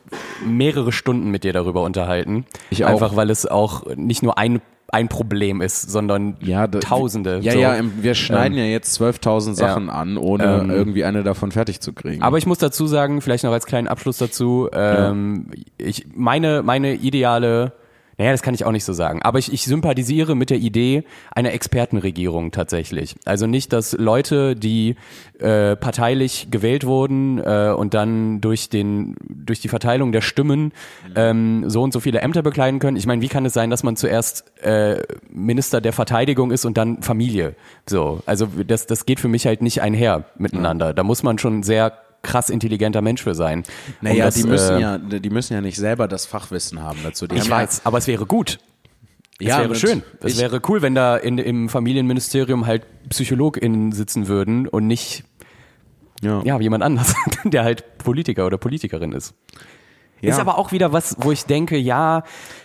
[0.47, 2.47] mehrere Stunden mit dir darüber unterhalten.
[2.71, 2.91] Ich auch.
[2.91, 7.41] Einfach weil es auch nicht nur ein, ein Problem ist, sondern ja, da- Tausende.
[7.43, 7.59] Ja, so.
[7.59, 11.81] ja, wir schneiden Ähm, ja jetzt 12.000 Sachen an, ohne Ähm, irgendwie eine davon fertig
[11.81, 12.23] zu kriegen.
[12.23, 16.95] Aber ich muss dazu sagen, vielleicht noch als kleinen Abschluss dazu, ähm, ich, meine, meine
[16.95, 17.73] ideale,
[18.19, 21.05] naja, das kann ich auch nicht so sagen, aber ich, ich sympathisiere mit der Idee
[21.33, 23.17] einer Expertenregierung tatsächlich.
[23.25, 24.97] Also nicht, dass Leute, die
[25.39, 30.73] äh, parteilich gewählt wurden äh, und dann durch, den, durch die Verteilung der Stimmen
[31.17, 32.97] ähm, so und so viele Ämter bekleiden können.
[32.97, 36.77] Ich meine, wie kann es sein, dass man zuerst äh, Minister der Verteidigung ist und
[36.77, 37.57] dann Familie?
[37.89, 40.95] So, also das, das geht für mich halt nicht einher miteinander.
[40.95, 43.61] Da muss man schon sehr krass intelligenter Mensch für sein.
[43.61, 46.99] um naja, das, die müssen äh, ja, die müssen ja nicht selber das Fachwissen haben
[47.05, 47.27] dazu.
[47.27, 48.59] Die Ich haben weiß, aber es wäre gut.
[49.39, 50.03] Es Ja, wäre schön.
[50.21, 55.25] Es wäre cool, wenn da in, im Familienministerium halt PsychologInnen sitzen würden und nicht
[56.23, 56.45] Ja, ja.
[56.45, 57.15] ja, jemand anders,
[57.45, 59.35] der halt Politiker oder Politikerin ist.
[60.31, 62.23] Ist aber auch wieder was, wo ich denke, ja,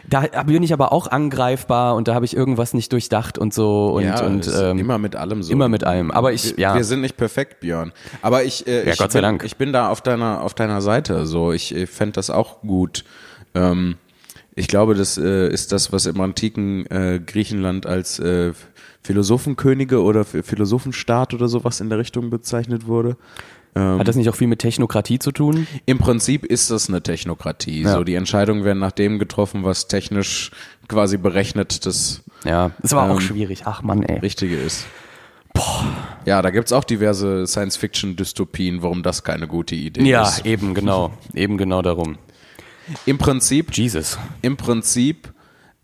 [0.07, 3.88] da bin ich aber auch angreifbar und da habe ich irgendwas nicht durchdacht und so
[3.88, 5.51] und, ja, und ähm, immer mit allem so.
[5.51, 6.12] immer mit allem.
[6.12, 7.91] Aber ich, wir, ja, wir sind nicht perfekt, Björn.
[8.22, 9.43] Aber ich, äh, Ja, ich, Gott sei bin, Dank.
[9.43, 11.26] ich bin da auf deiner, auf deiner Seite.
[11.26, 13.03] So, ich, ich fände das auch gut.
[13.55, 13.95] Ähm,
[14.55, 18.51] ich glaube, das äh, ist das, was im antiken äh, Griechenland als äh,
[19.03, 23.16] Philosophenkönige oder Ph- Philosophenstaat oder sowas in der Richtung bezeichnet wurde.
[23.76, 25.67] Hat das nicht auch viel mit Technokratie zu tun?
[25.86, 27.84] Im Prinzip ist das eine Technokratie.
[27.84, 27.93] Ja.
[27.93, 30.51] So, die Entscheidungen werden nach dem getroffen, was technisch
[30.88, 33.61] quasi berechnet das Ja, ist aber auch Ähm, schwierig.
[33.65, 34.20] Ach Mann, ey.
[34.20, 34.86] Richtige ist.
[36.26, 40.45] Ja, da gibt's auch diverse Science-Fiction-Dystopien, warum das keine gute Idee Ja, ist.
[40.45, 42.17] eben genau, eben genau darum.
[43.05, 44.17] Im Prinzip, Jesus.
[44.41, 45.34] im Prinzip,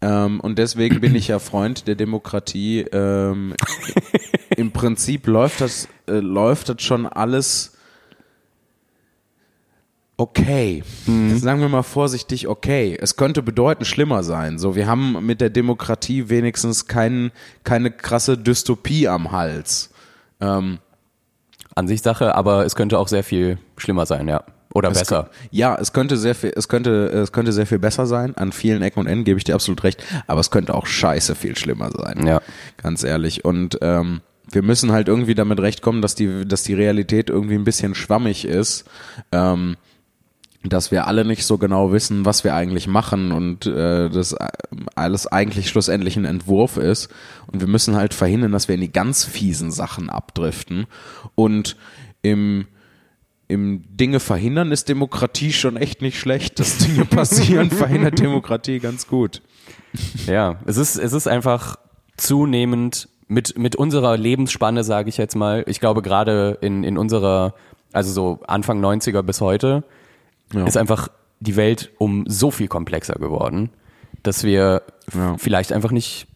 [0.02, 3.54] ähm, und deswegen bin ich ja Freund der Demokratie, ähm,
[4.56, 7.75] im Prinzip läuft das, äh, läuft das schon alles
[10.18, 10.84] okay.
[11.38, 12.98] Sagen wir mal vorsichtig okay.
[13.00, 14.58] Es könnte bedeutend schlimmer sein.
[14.58, 17.32] So, wir haben mit der Demokratie wenigstens kein,
[17.64, 19.92] keine krasse Dystopie am Hals.
[20.40, 20.80] Ähm,
[21.76, 24.44] Ansichtssache, aber es könnte auch sehr viel schlimmer sein, ja.
[24.74, 25.30] Oder Es besser.
[25.52, 28.36] Ja, es könnte sehr viel, es könnte, es könnte sehr viel besser sein.
[28.36, 30.04] An vielen Ecken und Enden gebe ich dir absolut recht.
[30.28, 32.28] Aber es könnte auch scheiße viel schlimmer sein.
[32.28, 32.42] Ja.
[32.76, 33.46] Ganz ehrlich.
[33.46, 34.20] Und ähm,
[34.52, 38.44] wir müssen halt irgendwie damit rechtkommen, dass die, dass die Realität irgendwie ein bisschen schwammig
[38.44, 38.84] ist.
[39.32, 39.78] Ähm,
[40.70, 44.48] dass wir alle nicht so genau wissen, was wir eigentlich machen und äh, das äh,
[44.96, 47.10] alles eigentlich schlussendlich ein Entwurf ist.
[47.48, 50.88] Und wir müssen halt verhindern, dass wir in die ganz fiesen Sachen abdriften.
[51.36, 51.76] Und
[52.22, 52.68] im
[53.48, 56.60] im Dinge verhindern ist Demokratie schon echt nicht schlecht.
[56.60, 59.42] Dass Dinge passieren, verhindert Demokratie ganz gut.
[60.26, 61.78] Ja, es ist, es ist einfach
[62.18, 65.64] zunehmend mit, mit unserer Lebensspanne, sage ich jetzt mal.
[65.68, 67.54] Ich glaube, gerade in, in unserer,
[67.92, 69.84] also so Anfang 90er bis heute,
[70.54, 70.66] Ja.
[70.66, 71.08] ist einfach
[71.40, 73.70] die Welt um so viel komplexer geworden,
[74.24, 74.82] dass wir
[75.14, 75.36] Ja.
[75.38, 76.28] vielleicht einfach nicht,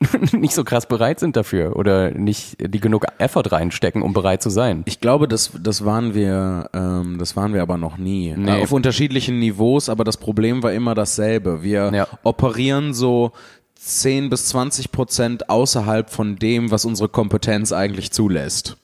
[0.32, 4.50] nicht so krass bereit sind dafür oder nicht die genug Effort reinstecken, um bereit zu
[4.50, 4.82] sein.
[4.84, 8.34] Ich glaube, das, das waren wir, ähm, das waren wir aber noch nie.
[8.36, 8.60] Nee.
[8.60, 11.62] Äh, Auf unterschiedlichen Niveaus, aber das Problem war immer dasselbe.
[11.62, 12.06] Wir Ja.
[12.24, 13.32] operieren so
[13.76, 18.76] 10 bis 20 Prozent außerhalb von dem, was unsere Kompetenz eigentlich zulässt.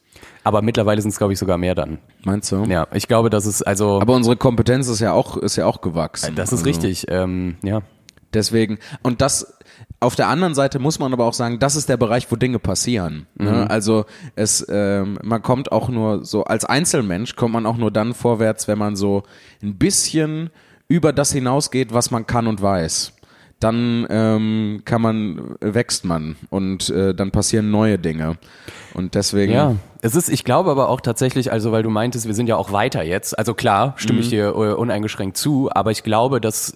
[0.45, 1.99] Aber mittlerweile sind es, glaube ich, sogar mehr dann.
[2.25, 2.65] Meinst du?
[2.65, 5.81] Ja, ich glaube, das ist also, Aber unsere Kompetenz ist ja auch, ist ja auch
[5.81, 6.35] gewachsen.
[6.35, 7.07] das ist Also- richtig.
[7.09, 7.83] Ähm, ja,
[8.35, 9.59] Deswegen, und das,
[10.01, 12.59] auf der anderen Seite muss man aber auch sagen, das ist der Bereich, wo Dinge
[12.59, 13.27] passieren.
[13.35, 13.69] Ne?
[13.69, 18.15] Also es, ähm, man kommt auch nur so, als Einzelmensch kommt man auch nur dann
[18.15, 19.23] vorwärts, wenn man so
[19.63, 20.49] ein bisschen
[20.89, 23.13] über das hinausgeht, was man kann und weiß.
[23.63, 28.37] Dann ähm, kann man, wächst man und äh, dann passieren neue Dinge.
[28.95, 29.53] Und deswegen.
[29.53, 32.57] Ja, es ist, ich glaube aber auch tatsächlich, also weil du meintest, wir sind ja
[32.57, 33.39] auch weiter jetzt.
[33.39, 36.75] Also klar, stimme ich dir äh, uneingeschränkt zu, aber ich glaube, dass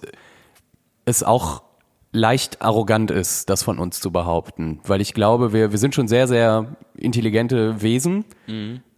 [1.05, 1.63] es auch
[2.11, 4.79] leicht arrogant ist, das von uns zu behaupten.
[4.85, 8.25] Weil ich glaube, wir, wir sind schon sehr, sehr intelligente Wesen,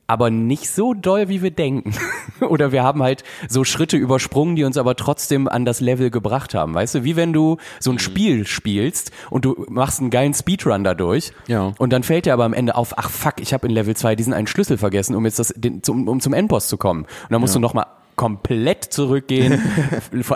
[0.09, 1.93] aber nicht so doll, wie wir denken.
[2.41, 6.53] Oder wir haben halt so Schritte übersprungen, die uns aber trotzdem an das Level gebracht
[6.55, 6.73] haben.
[6.73, 10.83] Weißt du, wie wenn du so ein Spiel spielst und du machst einen geilen Speedrun
[10.83, 11.73] dadurch Ja.
[11.77, 14.15] und dann fällt dir aber am Ende auf, ach fuck, ich habe in Level 2
[14.15, 17.01] diesen einen Schlüssel vergessen, um jetzt das, den, zum, um zum Endboss zu kommen.
[17.03, 17.85] Und dann musst du nochmal
[18.15, 19.61] komplett zurückgehen.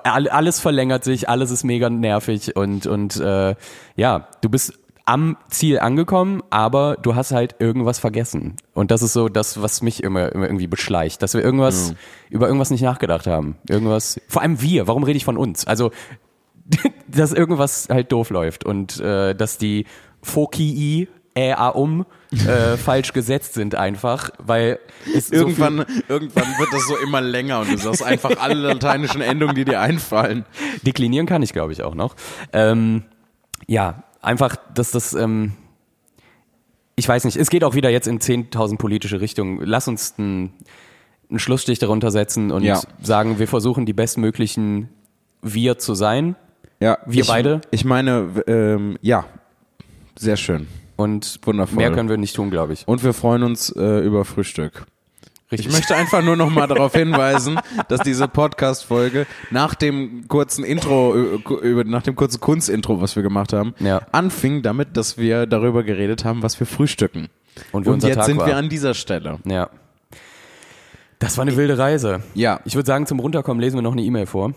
[0.04, 3.56] All- alles verlängert sich, alles ist mega nervig und, und äh,
[3.96, 4.74] ja, du bist
[5.06, 8.56] am Ziel angekommen, aber du hast halt irgendwas vergessen.
[8.74, 11.94] Und das ist so das, was mich immer, immer irgendwie beschleicht, dass wir irgendwas
[12.30, 13.58] über irgendwas nicht nachgedacht haben.
[13.68, 15.68] Irgendwas, vor allem wir, warum rede ich von uns?
[15.68, 15.92] Also,
[17.08, 19.86] dass irgendwas halt doof läuft und äh, dass die
[20.22, 24.78] Fokii Ä, um äh, falsch gesetzt sind einfach, weil
[25.16, 29.22] es so Irgendwann, irgendwann wird das so immer länger und du sagst einfach alle lateinischen
[29.22, 30.46] Endungen, die dir einfallen.
[30.86, 32.16] Deklinieren kann ich, glaube ich, auch noch.
[32.54, 33.04] Ähm,
[33.66, 35.54] ja, einfach, dass das, ähm,
[36.96, 39.60] ich weiß nicht, es geht auch wieder jetzt in 10.000 politische Richtungen.
[39.64, 40.54] Lass uns einen,
[41.30, 42.82] einen Schlussstich darunter setzen und Ja.
[43.02, 44.90] sagen, wir versuchen die bestmöglichen
[45.42, 46.36] wir zu sein
[46.80, 47.62] Ja, Wir ich, beide?
[47.72, 49.26] Ich meine, ähm, ja,
[50.18, 50.68] sehr schön.
[50.96, 51.78] und Wundervoll.
[51.78, 52.88] mehr können wir nicht tun, glaube ich.
[52.88, 54.86] Und wir freuen uns äh, über Frühstück.
[55.54, 55.68] Richtig.
[55.68, 61.16] Ich möchte einfach nur noch mal darauf hinweisen, dass diese Podcast-Folge nach dem kurzen Intro,
[61.16, 64.02] äh, über, nach dem kurzen Kunstintro, was wir gemacht haben, Ja.
[64.12, 67.30] anfing damit, dass wir darüber geredet haben, was wir frühstücken.
[67.72, 68.48] Und wie Und unser jetzt Tag sind war.
[68.48, 69.38] wir an dieser Stelle.
[69.46, 69.70] Ja.
[71.20, 72.24] Das war eine wilde Reise.
[72.34, 74.54] Ja, Ich würde sagen, zum Runterkommen lesen wir noch eine E-Mail vor.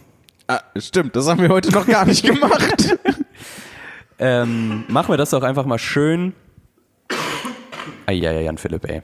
[0.49, 2.97] ah, stimmt, das haben wir heute noch gar nicht gemacht.
[4.19, 6.33] Ähm, machen wir das doch einfach mal schön.
[8.07, 9.03] Eieiei, Jan Philipp, ey.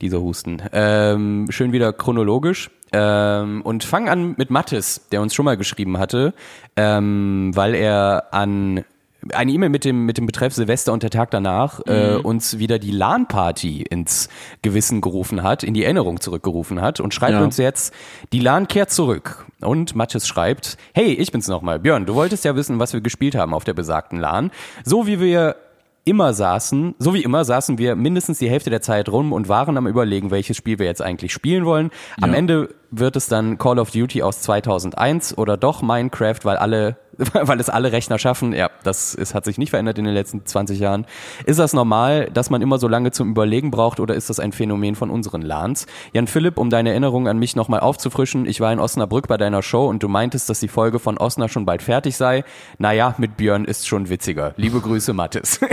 [0.00, 0.62] Dieser Husten.
[0.72, 2.70] Ähm, schön wieder chronologisch.
[2.92, 6.32] Ähm, und fangen an mit Mattes, der uns schon mal geschrieben hatte,
[6.76, 8.84] ähm, weil er an
[9.32, 12.78] eine E-Mail mit dem, mit dem Betreff Silvester und der Tag danach äh, uns wieder
[12.78, 14.28] die LAN-Party ins
[14.62, 17.42] Gewissen gerufen hat, in die Erinnerung zurückgerufen hat und schreibt Ja.
[17.42, 17.92] uns jetzt,
[18.32, 19.44] die LAN kehrt zurück.
[19.60, 21.80] Und Mattes schreibt, hey, ich bin's nochmal.
[21.80, 24.52] Björn, du wolltest ja wissen, was wir gespielt haben auf der besagten LAN.
[24.84, 25.56] So wie wir
[26.04, 29.76] immer saßen, so wie immer saßen wir mindestens die Hälfte der Zeit rum und waren
[29.76, 31.90] am überlegen, welches Spiel wir jetzt eigentlich spielen wollen.
[32.20, 32.36] Am Ja.
[32.38, 36.96] Ende wird es dann Call of Duty aus 2001 oder doch Minecraft, weil alle,
[37.32, 38.52] weil es alle Rechner schaffen.
[38.52, 41.06] Ja, das ist, hat sich nicht verändert in den letzten 20 Jahren.
[41.44, 44.52] Ist das normal, dass man immer so lange zum Überlegen braucht oder ist das ein
[44.52, 45.86] Phänomen von unseren LANs?
[46.12, 49.62] Jan Philipp, um deine Erinnerung an mich nochmal aufzufrischen, ich war in Osnabrück bei deiner
[49.62, 52.44] Show und du meintest, dass die Folge von Osna schon bald fertig sei.
[52.78, 54.54] Naja, mit Björn ist schon witziger.
[54.56, 55.60] Liebe Grüße, Mattes.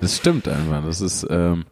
[0.00, 0.84] Das stimmt einfach.
[0.84, 1.64] Das ist, ähm,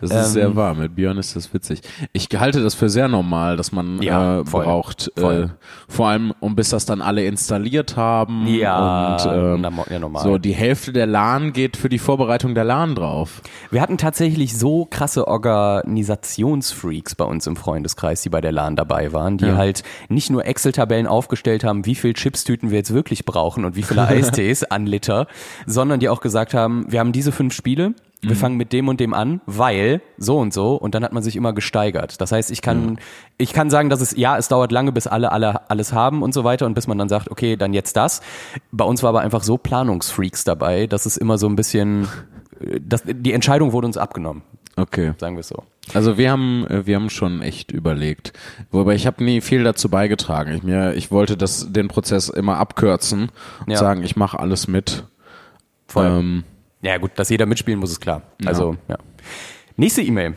[0.00, 0.32] das ist Ähm.
[0.32, 0.74] sehr wahr.
[0.74, 1.80] Mit Björn ist das witzig.
[2.12, 4.64] Ich halte das für sehr normal, dass man Ja, äh, voll.
[4.64, 5.10] braucht.
[5.16, 5.50] Voll.
[5.52, 8.46] Äh, vor allem, um bis das dann alle installiert haben.
[8.46, 10.22] Ja, und, ähm, na, ja, normal.
[10.22, 13.42] So, die Hälfte der LAN geht für die Vorbereitung der LAN drauf.
[13.70, 19.12] Wir hatten tatsächlich so krasse Organisationsfreaks bei uns im Freundeskreis, die bei der LAN dabei
[19.12, 19.56] waren, die Ja.
[19.56, 23.82] halt nicht nur Excel-Tabellen aufgestellt haben, wie viel Chipstüten wir jetzt wirklich brauchen und wie
[23.82, 25.26] viele Eistees an Liter,
[25.66, 27.94] sondern die auch gesagt haben, wir haben diese fünf Spiele,
[28.24, 31.22] wir fangen mit dem und dem an, weil so und so und dann hat man
[31.24, 32.20] sich immer gesteigert.
[32.20, 32.98] Das heißt, ich kann
[33.36, 36.32] ich kann sagen, dass es ja, es dauert lange, bis alle alle alles haben und
[36.32, 38.20] so weiter und bis man dann sagt, okay, dann jetzt das.
[38.70, 42.06] Bei uns war aber einfach so Planungsfreaks dabei, dass es immer so ein bisschen
[42.60, 44.42] äh, das, die Entscheidung wurde uns abgenommen,
[44.76, 45.14] Okay.
[45.18, 45.64] sagen wir es so.
[45.92, 48.32] Also wir haben, äh, wir haben schon echt überlegt.
[48.70, 50.52] Wobei ich habe nie viel dazu beigetragen.
[50.54, 53.30] Ich mir, ich wollte das, den Prozess immer abkürzen
[53.66, 53.78] und Ja.
[53.78, 55.02] sagen, ich mache alles mit.
[55.88, 56.06] Voll.
[56.06, 56.44] Ähm,
[56.82, 58.22] Ja gut, dass jeder mitspielen muss, ist klar.
[58.44, 58.98] Also, ja.
[59.76, 60.34] Nächste E-Mail.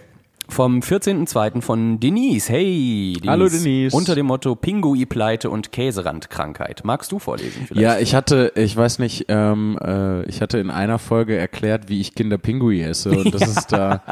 [0.47, 1.61] Vom 14.02.
[1.61, 2.49] von Denise.
[2.49, 3.31] Hey, Denise.
[3.31, 3.95] Hallo, Denise.
[3.95, 6.81] Unter dem Motto Pingui-Pleite und Käserandkrankheit.
[6.83, 7.81] Magst du vorlesen vielleicht?
[7.81, 11.99] Ja, ich hatte, ich weiß nicht, ähm, äh, ich hatte in einer Folge erklärt, wie
[11.99, 14.03] ich Kinderpingui esse und das ist da.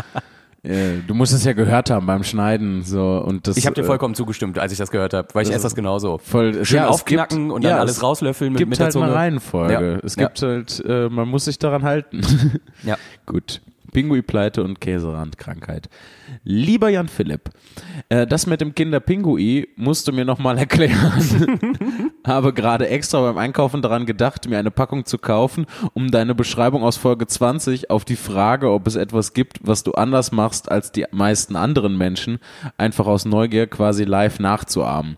[0.65, 3.57] Du musst es ja gehört haben beim Schneiden so und das.
[3.57, 5.75] Ich habe dir äh, vollkommen zugestimmt, als ich das gehört habe, weil ich esse das
[5.75, 6.19] genauso.
[6.19, 8.85] voll Schön ja, aufknacken gibt- und dann ja, alles es rauslöffeln mit, gibt mit der
[8.85, 9.07] halt Zunge.
[9.07, 9.73] eine Reihenfolge.
[9.73, 10.05] Ja.
[10.05, 10.23] Es Ja.
[10.23, 12.21] gibt halt, äh, man muss sich daran halten.
[12.83, 12.97] Ja.
[13.25, 13.61] Gut.
[13.91, 15.89] Pinguipleite und Käserandkrankheit.
[16.43, 17.49] Lieber Jan Philipp,
[18.09, 21.11] äh, das mit dem Kinderpingui musst du mir nochmal erklären.
[22.25, 26.83] Habe gerade extra beim Einkaufen daran gedacht, mir eine Packung zu kaufen, um deine Beschreibung
[26.83, 30.91] aus Folge 20 auf die Frage, ob es etwas gibt, was du anders machst als
[30.91, 32.39] die meisten anderen Menschen,
[32.77, 35.17] einfach aus Neugier quasi live nachzuahmen.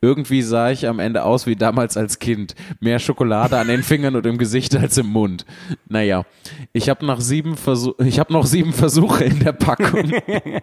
[0.00, 2.54] Irgendwie sah ich am Ende aus wie damals als Kind.
[2.80, 5.44] Mehr Schokolade an den Fingern und im Gesicht als im Mund.
[5.88, 6.24] Naja,
[6.72, 10.12] ich habe nach sieben Versuch, ich habe noch sieben Versuche in der Packung.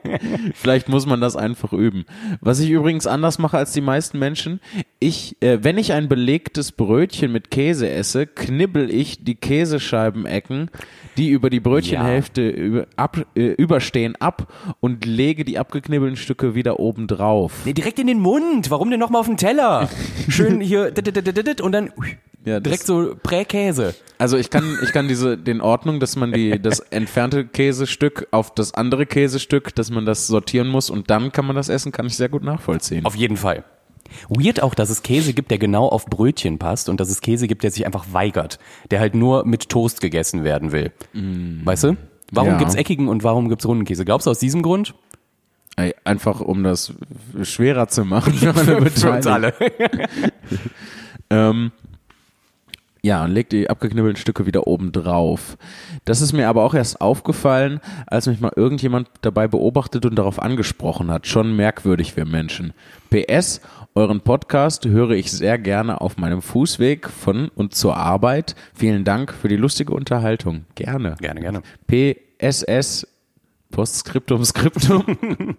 [0.54, 2.06] Vielleicht muss man das einfach üben.
[2.40, 4.60] Was ich übrigens anders mache als die meisten Menschen,
[5.00, 10.70] ich, äh, wenn ich ein belegtes Brötchen mit Käse esse, knibbel ich die Käsescheibenecken,
[11.18, 16.80] die über die Brötchenhälfte über, ab, äh, überstehen, ab und lege die abgeknibbelten Stücke wieder
[16.80, 17.54] oben drauf.
[17.66, 18.70] Nee, direkt in den Mund.
[18.70, 19.90] Warum denn nochmal auf den Teller?
[20.30, 20.94] Schön hier
[21.62, 21.92] und dann
[22.46, 23.96] Ja, direkt so Präkäse.
[24.20, 28.54] Also ich kann, ich kann diese, den Ordnung, dass man die, das entfernte Käsestück auf
[28.54, 32.06] das andere Käsestück, dass man das sortieren muss und dann kann man das essen, kann
[32.06, 33.06] ich sehr gut nachvollziehen.
[33.06, 33.64] Auf jeden Fall.
[34.30, 37.48] Weird auch, dass es Käse gibt, der genau auf Brötchen passt und dass es Käse
[37.48, 38.60] gibt, der sich einfach weigert,
[38.92, 40.92] der halt nur mit Toast gegessen werden will.
[41.64, 41.98] Weißt du?
[42.32, 42.58] Warum Ja.
[42.58, 44.06] gibt's eckigen und warum gibt's runden Käse?
[44.06, 44.94] Glaubst du aus diesem Grund?
[45.78, 46.94] Ey, Einfach um das
[47.44, 49.66] schwerer zu machen für alle Beteiligten.
[51.30, 51.72] Ähm,
[53.04, 55.58] ja, und legt die abgeknibbelten Stücke wieder oben drauf.
[56.06, 60.40] Das ist mir aber auch erst aufgefallen, als mich mal irgendjemand dabei beobachtet und darauf
[60.42, 61.26] angesprochen hat.
[61.26, 62.74] Schon merkwürdig wir Menschen.
[63.12, 63.60] PS,
[63.94, 68.56] euren Podcast höre ich sehr gerne auf meinem Fußweg von und zur Arbeit.
[68.74, 70.64] Vielen Dank für die lustige Unterhaltung.
[70.76, 71.18] Gerne.
[71.20, 71.62] Gerne, gerne.
[71.88, 73.11] PSS
[73.72, 75.04] Postskriptum Skriptum.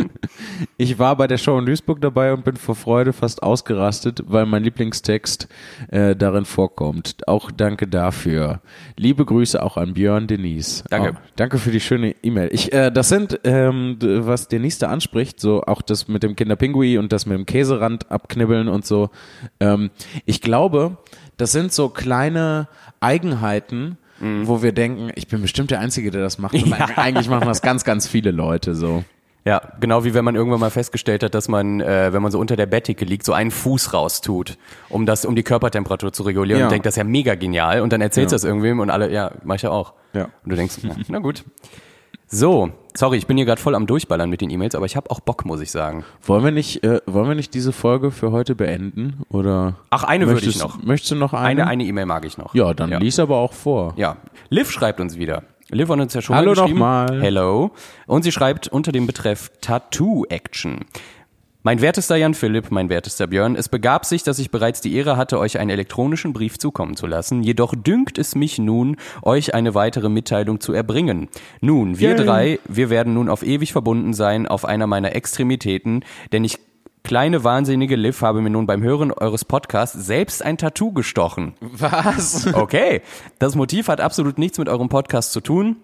[0.76, 4.46] ich war bei der Show in Duisburg dabei und bin vor Freude fast ausgerastet, weil
[4.46, 5.48] mein Lieblingstext
[5.88, 7.26] äh, darin vorkommt.
[7.26, 8.60] Auch danke dafür.
[8.96, 10.84] Liebe Grüße auch an Björn Denise.
[10.90, 11.10] Danke.
[11.10, 12.50] Auch, danke für die schöne E-Mail.
[12.52, 16.98] Ich, äh, das sind, ähm, was Denise da anspricht, so auch das mit dem Kinderpingui
[16.98, 19.10] und das mit dem Käserand abknibbeln und so.
[19.58, 19.90] Ähm,
[20.26, 20.98] ich glaube,
[21.36, 22.68] das sind so kleine
[23.00, 26.54] Eigenheiten, wo wir denken, ich bin bestimmt der Einzige, der das macht.
[26.66, 26.88] Ja.
[26.96, 29.04] Eigentlich machen das ganz, ganz viele Leute so.
[29.44, 32.38] Ja, genau wie wenn man irgendwann mal festgestellt hat, dass man, äh, wenn man so
[32.38, 34.56] unter der Bettdecke liegt, so einen Fuß raustut,
[34.88, 36.66] um das, um die Körpertemperatur zu regulieren Ja.
[36.66, 37.80] und denkt, das ist ja mega genial.
[37.80, 38.36] Und dann erzählst du Ja.
[38.36, 39.94] das irgendwem und alle, ja, mach ich ja auch.
[40.12, 40.26] Ja.
[40.44, 41.42] Und du denkst, na, na gut.
[42.34, 45.10] So, sorry, ich bin hier gerade voll am Durchballern mit den E-Mails, aber ich habe
[45.10, 46.02] auch Bock, muss ich sagen.
[46.22, 49.20] Wollen wir nicht, äh, wollen wir nicht diese Folge für heute beenden?
[49.28, 49.74] Oder?
[49.90, 50.82] Ach, eine würde ich möchtest, noch.
[50.82, 51.64] Möchtest du noch eine?
[51.64, 52.54] Eine, eine E-Mail mag ich noch.
[52.54, 52.96] Ja, dann ja.
[52.96, 53.92] lies aber auch vor.
[53.96, 54.16] Ja,
[54.48, 55.42] Liv schreibt uns wieder.
[55.68, 57.20] Liv hat uns ja schon Hallo nochmal.
[57.20, 57.72] Hello.
[58.06, 60.86] Und sie schreibt unter dem Betreff Tattoo Action.
[61.64, 65.16] Mein wertester Jan Philipp, mein wertester Björn, es begab sich, dass ich bereits die Ehre
[65.16, 67.44] hatte, euch einen elektronischen Brief zukommen zu lassen.
[67.44, 71.28] Jedoch dünkt es mich nun, euch eine weitere Mitteilung zu erbringen.
[71.60, 72.16] Nun, wir Yay.
[72.16, 76.58] drei, wir werden nun auf ewig verbunden sein auf einer meiner Extremitäten, denn ich
[77.04, 81.54] Kleine wahnsinnige Liv habe mir nun beim Hören eures Podcasts selbst ein Tattoo gestochen.
[81.60, 82.54] Was?
[82.54, 83.02] Okay,
[83.40, 85.78] das Motiv hat absolut nichts mit eurem Podcast zu tun.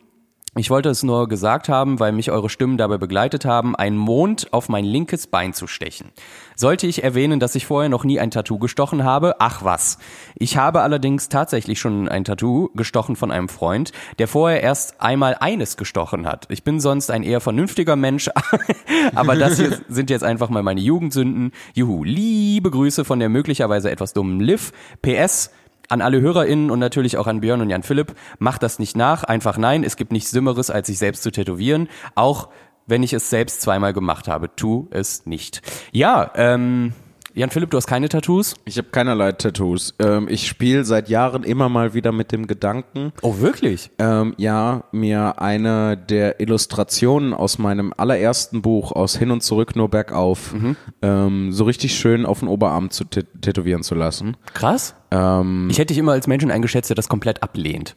[0.57, 4.53] Ich wollte es nur gesagt haben, weil mich eure Stimmen dabei begleitet haben, einen Mond
[4.53, 6.11] auf mein linkes Bein zu stechen.
[6.57, 9.37] Sollte ich erwähnen, dass ich vorher noch nie ein Tattoo gestochen habe?
[9.41, 9.99] Ach was.
[10.37, 15.37] Ich habe allerdings tatsächlich schon ein Tattoo gestochen von einem Freund, der vorher erst einmal
[15.39, 16.47] eines gestochen hat.
[16.49, 18.31] Ich bin sonst ein eher vernünftiger Mensch,
[19.15, 21.53] aber das hier sind jetzt einfach mal meine Jugendsünden.
[21.75, 24.73] Juhu, liebe Grüße von der möglicherweise etwas dummen Liv.
[25.03, 25.51] PS,
[25.89, 29.25] an alle HörerInnen und natürlich auch an Björn und Jan Philipp, macht das nicht nach,
[29.25, 32.49] einfach nein, es gibt nichts Dümmeres, als sich selbst zu tätowieren, auch
[32.87, 35.63] wenn ich es selbst zweimal gemacht habe, tu es nicht.
[35.93, 36.95] Ja, ähm,
[37.39, 38.57] Jan Philipp, du hast keine Tattoos?
[38.65, 39.95] Ich habe keinerlei Tattoos.
[40.01, 43.93] Ähm, ich spiele seit Jahren immer mal wieder mit dem Gedanken, Oh, wirklich?
[44.01, 49.89] ähm, ja, mir eine der Illustrationen aus meinem allerersten Buch aus Hin und Zurück nur
[49.89, 50.53] bergauf
[51.01, 54.37] ähm, so richtig schön auf den Oberarm zu tät- tätowieren zu lassen.
[54.55, 54.97] Krass.
[55.13, 57.95] Ähm, Ich hätte dich immer als Menschen eingeschätzt, der das komplett ablehnt.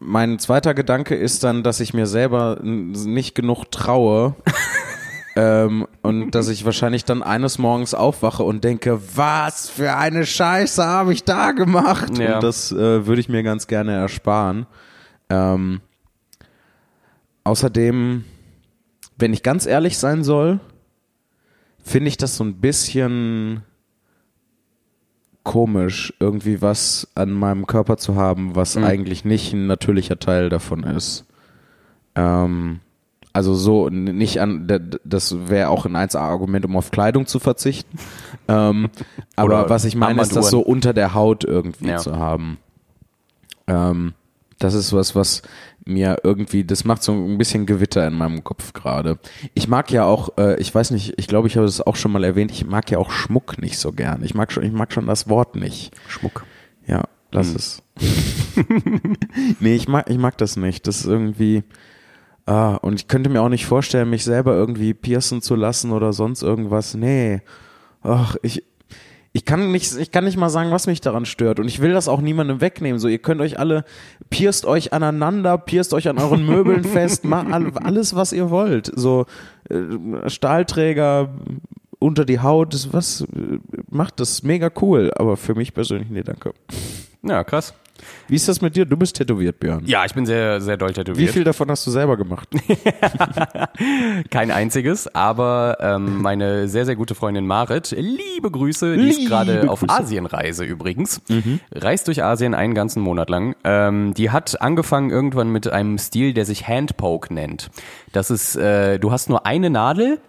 [0.00, 4.34] mein zweiter Gedanke ist dann, dass ich mir selber nicht genug traue.
[5.36, 10.84] ähm, und dass ich wahrscheinlich dann eines Morgens aufwache und denke, was für eine Scheiße
[10.84, 12.18] habe ich da gemacht?
[12.18, 12.36] Ja.
[12.36, 14.66] Und das äh, würde ich mir ganz gerne ersparen.
[15.28, 15.80] Ähm,
[17.44, 18.24] außerdem,
[19.18, 20.58] wenn ich ganz ehrlich sein soll,
[21.82, 23.62] finde ich das so ein bisschen
[25.44, 30.82] komisch, irgendwie was an meinem Körper zu haben, was eigentlich nicht ein natürlicher Teil davon
[30.82, 31.24] ist.
[32.14, 32.80] Ähm,
[33.32, 34.66] also so nicht an,
[35.04, 37.98] das wäre auch ein 1A-Argument, um auf Kleidung zu verzichten.
[38.48, 38.90] ähm,
[39.36, 41.98] aber Oder was ich meine, ist das so unter der Haut irgendwie Ja.
[41.98, 42.58] zu haben.
[43.66, 44.14] Ähm,
[44.58, 45.40] Das ist was, was
[45.86, 49.18] mir irgendwie, das macht so ein bisschen Gewitter in meinem Kopf gerade.
[49.54, 52.12] Ich mag ja auch, äh, ich weiß nicht, ich glaube, ich habe das auch schon
[52.12, 54.22] mal erwähnt, ich mag ja auch Schmuck nicht so gern.
[54.22, 55.92] Ich mag schon, ich mag schon das Wort nicht.
[56.08, 56.44] Schmuck.
[56.86, 57.56] Ja, lass Hm.
[57.56, 57.82] es.
[59.60, 60.86] nee, ich mag, ich mag das nicht.
[60.86, 61.62] Das ist irgendwie,
[62.50, 66.12] ah, und ich könnte mir auch nicht vorstellen, mich selber irgendwie piercen zu lassen oder
[66.12, 66.94] sonst irgendwas.
[66.94, 67.42] Nee.
[68.02, 68.64] Ach, ich,
[69.32, 71.60] ich kann nicht, ich kann nicht mal sagen, was mich daran stört.
[71.60, 72.98] Und ich will das auch niemandem wegnehmen.
[72.98, 73.84] So, ihr könnt euch alle,
[74.30, 77.46] pierst euch aneinander, pierst euch an euren Möbeln fest, macht
[77.76, 78.90] alles, was ihr wollt.
[78.94, 79.26] So,
[79.68, 81.30] äh, Stahlträger
[82.00, 85.12] unter die Haut, das, was, äh, macht das mega cool.
[85.14, 86.52] Aber für mich persönlich, nee, danke.
[87.22, 87.74] Ja, krass.
[88.28, 88.84] Wie ist das mit dir?
[88.86, 89.82] Du bist tätowiert, Björn.
[89.86, 91.30] Ja, ich bin sehr, sehr doll Wie tätowiert.
[91.30, 92.48] viel davon hast du selber gemacht?
[94.30, 99.30] Kein einziges, aber ähm, meine sehr, sehr gute Freundin Marit, liebe Grüße, die ist Liebe
[99.30, 99.84] gerade auf.
[99.88, 101.20] Asienreise übrigens,
[101.72, 103.56] reist durch Asien einen ganzen Monat lang.
[103.64, 107.70] Ähm, die hat angefangen irgendwann mit einem Stil, der sich Handpoke nennt.
[108.12, 110.20] Das ist, äh, du hast nur eine Nadel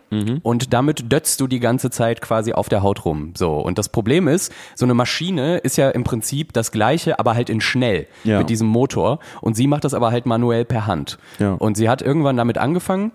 [0.43, 3.33] und damit dötzt du die ganze Zeit quasi auf der Haut rum.
[3.37, 3.55] So.
[3.55, 7.49] Und das Problem ist, so eine Maschine ist ja im Prinzip das gleiche, aber halt
[7.49, 8.39] in schnell Ja.
[8.39, 9.19] mit diesem Motor.
[9.39, 11.17] Und sie macht das aber halt manuell per Hand.
[11.39, 11.53] Ja.
[11.53, 13.13] Und sie hat irgendwann damit angefangen.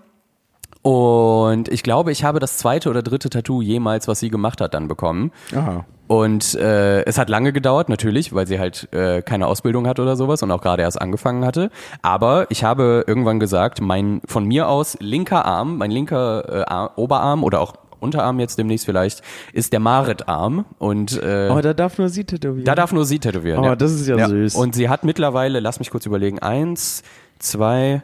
[0.81, 4.73] Und ich glaube, ich habe das zweite oder dritte Tattoo jemals, was sie gemacht hat,
[4.73, 5.31] dann bekommen.
[5.55, 5.85] Aha.
[6.07, 10.15] Und äh, es hat lange gedauert, natürlich, weil sie halt äh, keine Ausbildung hat oder
[10.15, 11.69] sowas und auch gerade erst angefangen hatte.
[12.01, 16.97] Aber ich habe irgendwann gesagt, mein von mir aus linker Arm, mein linker äh, Ar-
[16.97, 19.21] Oberarm oder auch Unterarm jetzt demnächst vielleicht,
[19.53, 20.63] ist der Marit-Arm.
[20.77, 22.63] Und äh, Aber da darf nur sie tätowieren.
[22.63, 23.65] da darf nur sie tätowieren.
[23.65, 24.55] Oh, das ist ja süß.
[24.55, 27.01] Und sie hat mittlerweile, lass mich kurz überlegen, eins,
[27.39, 28.01] zwei,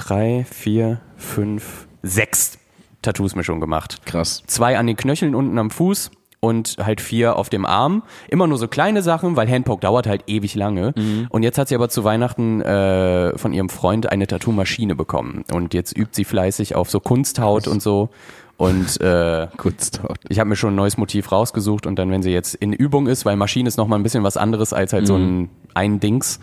[0.00, 2.58] drei, vier, fünf, sechs
[3.02, 4.04] Tattoos mir schon gemacht.
[4.06, 4.42] Krass.
[4.46, 8.02] Zwei an den Knöcheln unten am Fuß und halt vier auf dem Arm.
[8.28, 10.94] Immer nur so kleine Sachen, weil Handpoke dauert halt ewig lange.
[10.96, 11.26] Mhm.
[11.30, 15.44] Und jetzt hat sie aber zu Weihnachten äh, von ihrem Freund eine Tattoo-Maschine bekommen.
[15.52, 18.08] Und jetzt übt sie fleißig auf so Kunsthaut und so.
[18.56, 20.18] Und äh, Kunsthaut.
[20.28, 23.06] ich habe mir schon ein neues Motiv rausgesucht und dann, wenn sie jetzt in Übung
[23.06, 26.40] ist, weil Maschine ist nochmal ein bisschen was anderes als halt so ein, ein Dings,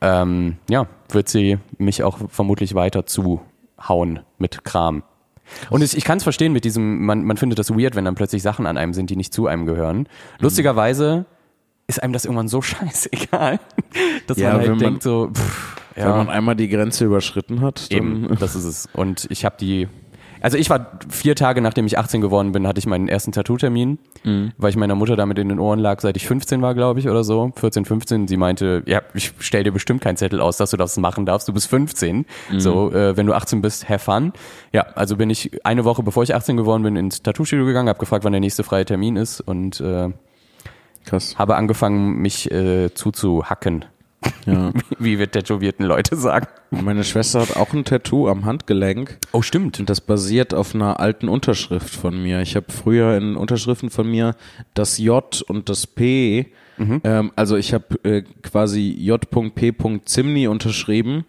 [0.00, 5.02] ähm, ja, wird sie mich auch vermutlich weiter zuhauen mit Kram.
[5.70, 8.16] Und ich, ich kann es verstehen mit diesem, man, man findet das weird, wenn dann
[8.16, 10.08] plötzlich Sachen an einem sind, die nicht zu einem gehören.
[10.40, 11.24] Lustigerweise
[11.86, 13.60] ist einem das irgendwann so scheißegal,
[14.26, 16.16] dass Ja, man wenn halt man- denkt so, pff, Wenn ja.
[16.16, 18.88] man einmal die Grenze überschritten hat, dann Eben, das ist es.
[18.92, 19.86] Und ich habe die.
[20.46, 23.98] Also ich war vier Tage, nachdem ich 18 geworden bin, hatte ich meinen ersten Tattoo-Termin,
[24.58, 27.08] weil ich meiner Mutter damit in den Ohren lag, seit ich 15 war, glaube ich,
[27.08, 27.50] oder so.
[27.56, 28.28] 14, 15.
[28.28, 31.48] Sie meinte, ja, ich stell dir bestimmt keinen Zettel aus, dass du das machen darfst.
[31.48, 32.26] Du bist 15.
[32.58, 34.32] So, äh, wenn du 18 bist, have fun.
[34.72, 37.98] Ja, also bin ich eine Woche, bevor ich 18 geworden bin, ins Tattoo-Studio gegangen, habe
[37.98, 40.10] gefragt, wann der nächste freie Termin ist und äh,
[41.06, 41.34] krass.
[41.36, 43.84] habe angefangen, mich äh, zuzuhacken,
[44.46, 44.72] Ja.
[44.98, 46.46] wie wir tätowierten Leute sagen.
[46.70, 49.18] Meine Schwester hat auch ein Tattoo am Handgelenk.
[49.32, 49.80] Oh, stimmt.
[49.80, 52.40] Und das basiert auf einer alten Unterschrift von mir.
[52.40, 54.34] Ich habe früher in Unterschriften von mir
[54.74, 56.52] das J und das P.
[57.04, 59.74] Ähm, also ich habe äh, quasi J.P.
[60.04, 61.24] Zimni unterschrieben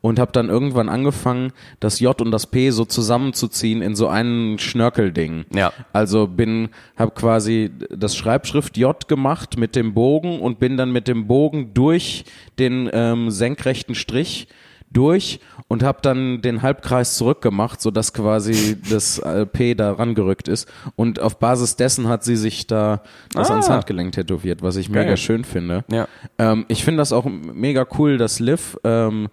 [0.00, 4.58] und habe dann irgendwann angefangen, das J und das P so zusammenzuziehen in so einen
[4.58, 5.44] Schnörkelding.
[5.54, 5.72] Ja.
[5.92, 11.08] Also bin, habe quasi das Schreibschrift J gemacht mit dem Bogen und bin dann mit
[11.08, 12.24] dem Bogen durch
[12.58, 14.48] den ähm, senkrechten Strich
[14.90, 19.22] durch und habe dann den Halbkreis zurückgemacht, so dass quasi das
[19.52, 20.68] P da rangerückt ist.
[20.96, 23.52] Und auf Basis dessen hat sie sich da das Ah.
[23.54, 25.16] ans Handgelenk tätowiert, was ich mega Geil.
[25.16, 25.84] schön finde.
[25.90, 26.08] Ja.
[26.38, 29.28] Ähm, ich finde das auch mega cool, dass Liv ähm,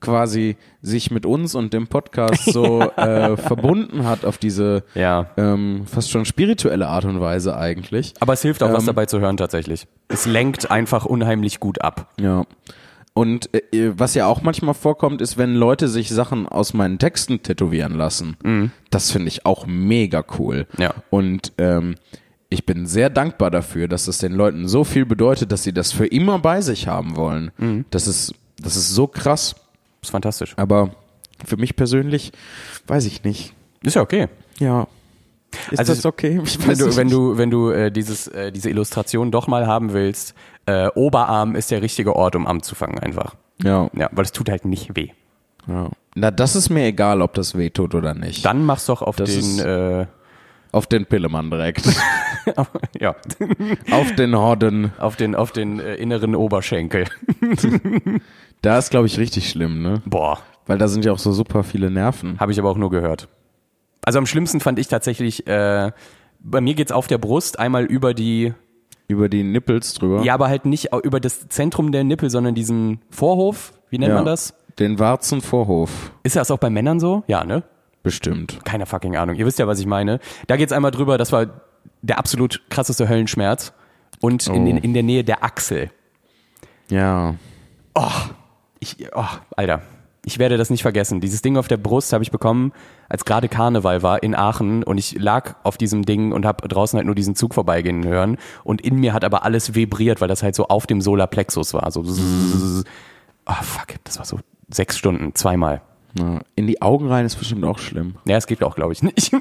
[0.00, 5.30] quasi sich mit uns und dem Podcast so äh, verbunden hat auf diese Ja.
[5.36, 8.14] ähm, fast schon spirituelle Art und Weise eigentlich.
[8.20, 9.86] Aber es hilft auch, was Ähm, dabei zu hören tatsächlich.
[10.08, 12.12] Es lenkt einfach unheimlich gut ab.
[12.20, 12.44] Ja.
[13.18, 17.42] Und äh, was ja auch manchmal vorkommt, ist, wenn Leute sich Sachen aus meinen Texten
[17.42, 18.36] tätowieren lassen.
[18.90, 20.68] Das finde ich auch mega cool.
[20.78, 20.94] Ja.
[21.10, 21.96] Und ähm,
[22.48, 25.90] ich bin sehr dankbar dafür, dass es den Leuten so viel bedeutet, dass sie das
[25.90, 27.50] für immer bei sich haben wollen.
[27.90, 29.56] Das ist, das ist so krass.
[30.00, 30.54] Ist fantastisch.
[30.56, 30.92] Aber
[31.44, 32.30] für mich persönlich
[32.86, 33.52] weiß ich nicht.
[33.82, 34.28] Ist ja okay.
[34.60, 34.86] Ja.
[35.70, 36.40] Ist Also, das okay?
[36.44, 39.66] Ich Wenn du, es wenn du, wenn du äh, dieses, äh, diese Illustration doch mal
[39.66, 40.34] haben willst,
[40.66, 43.34] äh, Oberarm ist der richtige Ort, um anzufangen einfach.
[43.62, 45.08] Ja, Ja, weil es tut halt nicht weh.
[45.66, 45.88] ja.
[46.14, 48.44] Na, das ist mir egal, ob das weh tut oder nicht.
[48.44, 50.06] Dann mach's doch auf Das den, äh,
[50.72, 51.84] Auf den Pillemann direkt.
[53.00, 53.14] ja,
[53.92, 54.92] auf den Horden.
[54.98, 57.04] auf den, auf den äh, inneren Oberschenkel.
[58.62, 60.02] Da ist, glaube ich, richtig schlimm, ne?
[60.04, 62.40] Boah, Weil da sind ja auch so super viele Nerven.
[62.40, 63.28] habe ich aber auch nur gehört.
[64.04, 65.92] Also am schlimmsten fand ich tatsächlich, äh,
[66.40, 68.54] bei mir geht's auf der Brust einmal über die
[69.08, 70.22] Über die Nippels drüber.
[70.22, 73.72] Ja, aber halt nicht über das Zentrum der Nippel, sondern diesen Vorhof.
[73.90, 74.16] Wie nennt Ja.
[74.16, 74.54] man das?
[74.78, 76.12] Den Warzenvorhof.
[76.22, 77.24] Ist das auch bei Männern so?
[77.26, 77.62] Ja, ne?
[78.02, 78.60] Bestimmt.
[78.64, 79.34] Keine fucking Ahnung.
[79.36, 80.20] Ihr wisst ja, was ich meine.
[80.46, 81.46] Da geht's einmal drüber, das war
[82.02, 83.72] der absolut krasseste Höllenschmerz.
[84.20, 84.68] Und in, Oh.
[84.70, 85.90] in, in der Nähe der Achsel.
[86.90, 87.34] Ja.
[88.80, 89.24] Ich, oh,
[89.56, 89.82] Alter,
[90.28, 91.20] ich werde das nicht vergessen.
[91.20, 92.72] Dieses Ding auf der Brust habe ich bekommen,
[93.08, 96.98] als gerade Karneval war in Aachen und ich lag auf diesem Ding und habe draußen
[96.98, 100.42] halt nur diesen Zug vorbeigehen hören und in mir hat aber alles vibriert, weil das
[100.42, 101.90] halt so auf dem Solarplexus war.
[101.90, 104.38] So, oh, fuck, das war so
[104.70, 105.80] sechs Stunden, zweimal.
[106.56, 108.16] In die Augen rein ist bestimmt auch schlimm.
[108.26, 109.32] Ja, es geht auch, glaube ich, nicht.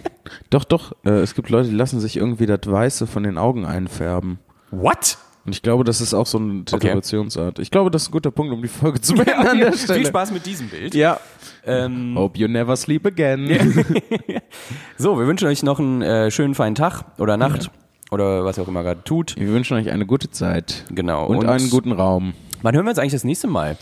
[0.50, 0.92] Doch, doch.
[1.04, 4.38] Äh, es gibt Leute, die lassen sich irgendwie das Weiße von den Augen einfärben.
[4.70, 5.18] What?
[5.44, 7.58] Und ich glaube, das ist auch so eine Tätowationsart.
[7.58, 9.98] Ich glaube, das ist ein guter Punkt, um die Folge zu beenden an der Stelle.
[9.98, 10.94] Viel Spaß mit diesem Bild.
[10.94, 11.18] Ja.
[11.66, 13.48] Ähm, Hope you never sleep again.
[14.98, 17.70] so, wir wünschen euch noch einen äh, schönen feinen Tag oder Nacht
[18.10, 19.34] oder was ihr auch immer gerade tut.
[19.36, 20.84] Wir wünschen euch eine gute Zeit.
[20.90, 21.26] Genau.
[21.26, 22.34] Und, einen guten Raum.
[22.62, 23.76] Wann hören wir uns eigentlich das nächste Mal?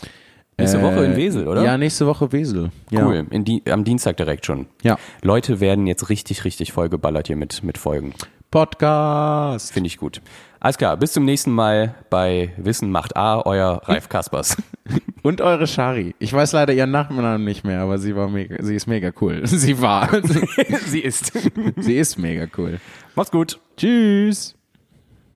[0.57, 1.63] Nächste Äh, Woche in Wesel, oder?
[1.63, 2.71] Ja, nächste Woche Wesel.
[2.89, 3.05] Ja.
[3.05, 4.67] Cool, in die, am Dienstag direkt schon.
[4.83, 4.97] Ja.
[5.21, 8.13] Leute werden jetzt richtig, richtig vollgeballert hier mit, mit Folgen.
[8.51, 9.71] Podcast.
[9.71, 10.21] Finde ich gut.
[10.63, 14.55] Alles klar, bis zum nächsten Mal bei Wissen macht A, euer Ralf Kaspers.
[15.23, 16.13] Und eure Shari.
[16.19, 19.41] Ich weiß leider ihren Nachnamen nicht mehr, aber sie war mega, sie ist mega cool.
[19.47, 20.07] Sie war.
[20.85, 21.31] Sie, ist.
[21.77, 22.79] sie ist mega cool.
[23.15, 23.59] Macht's gut.
[23.75, 24.55] Tschüss.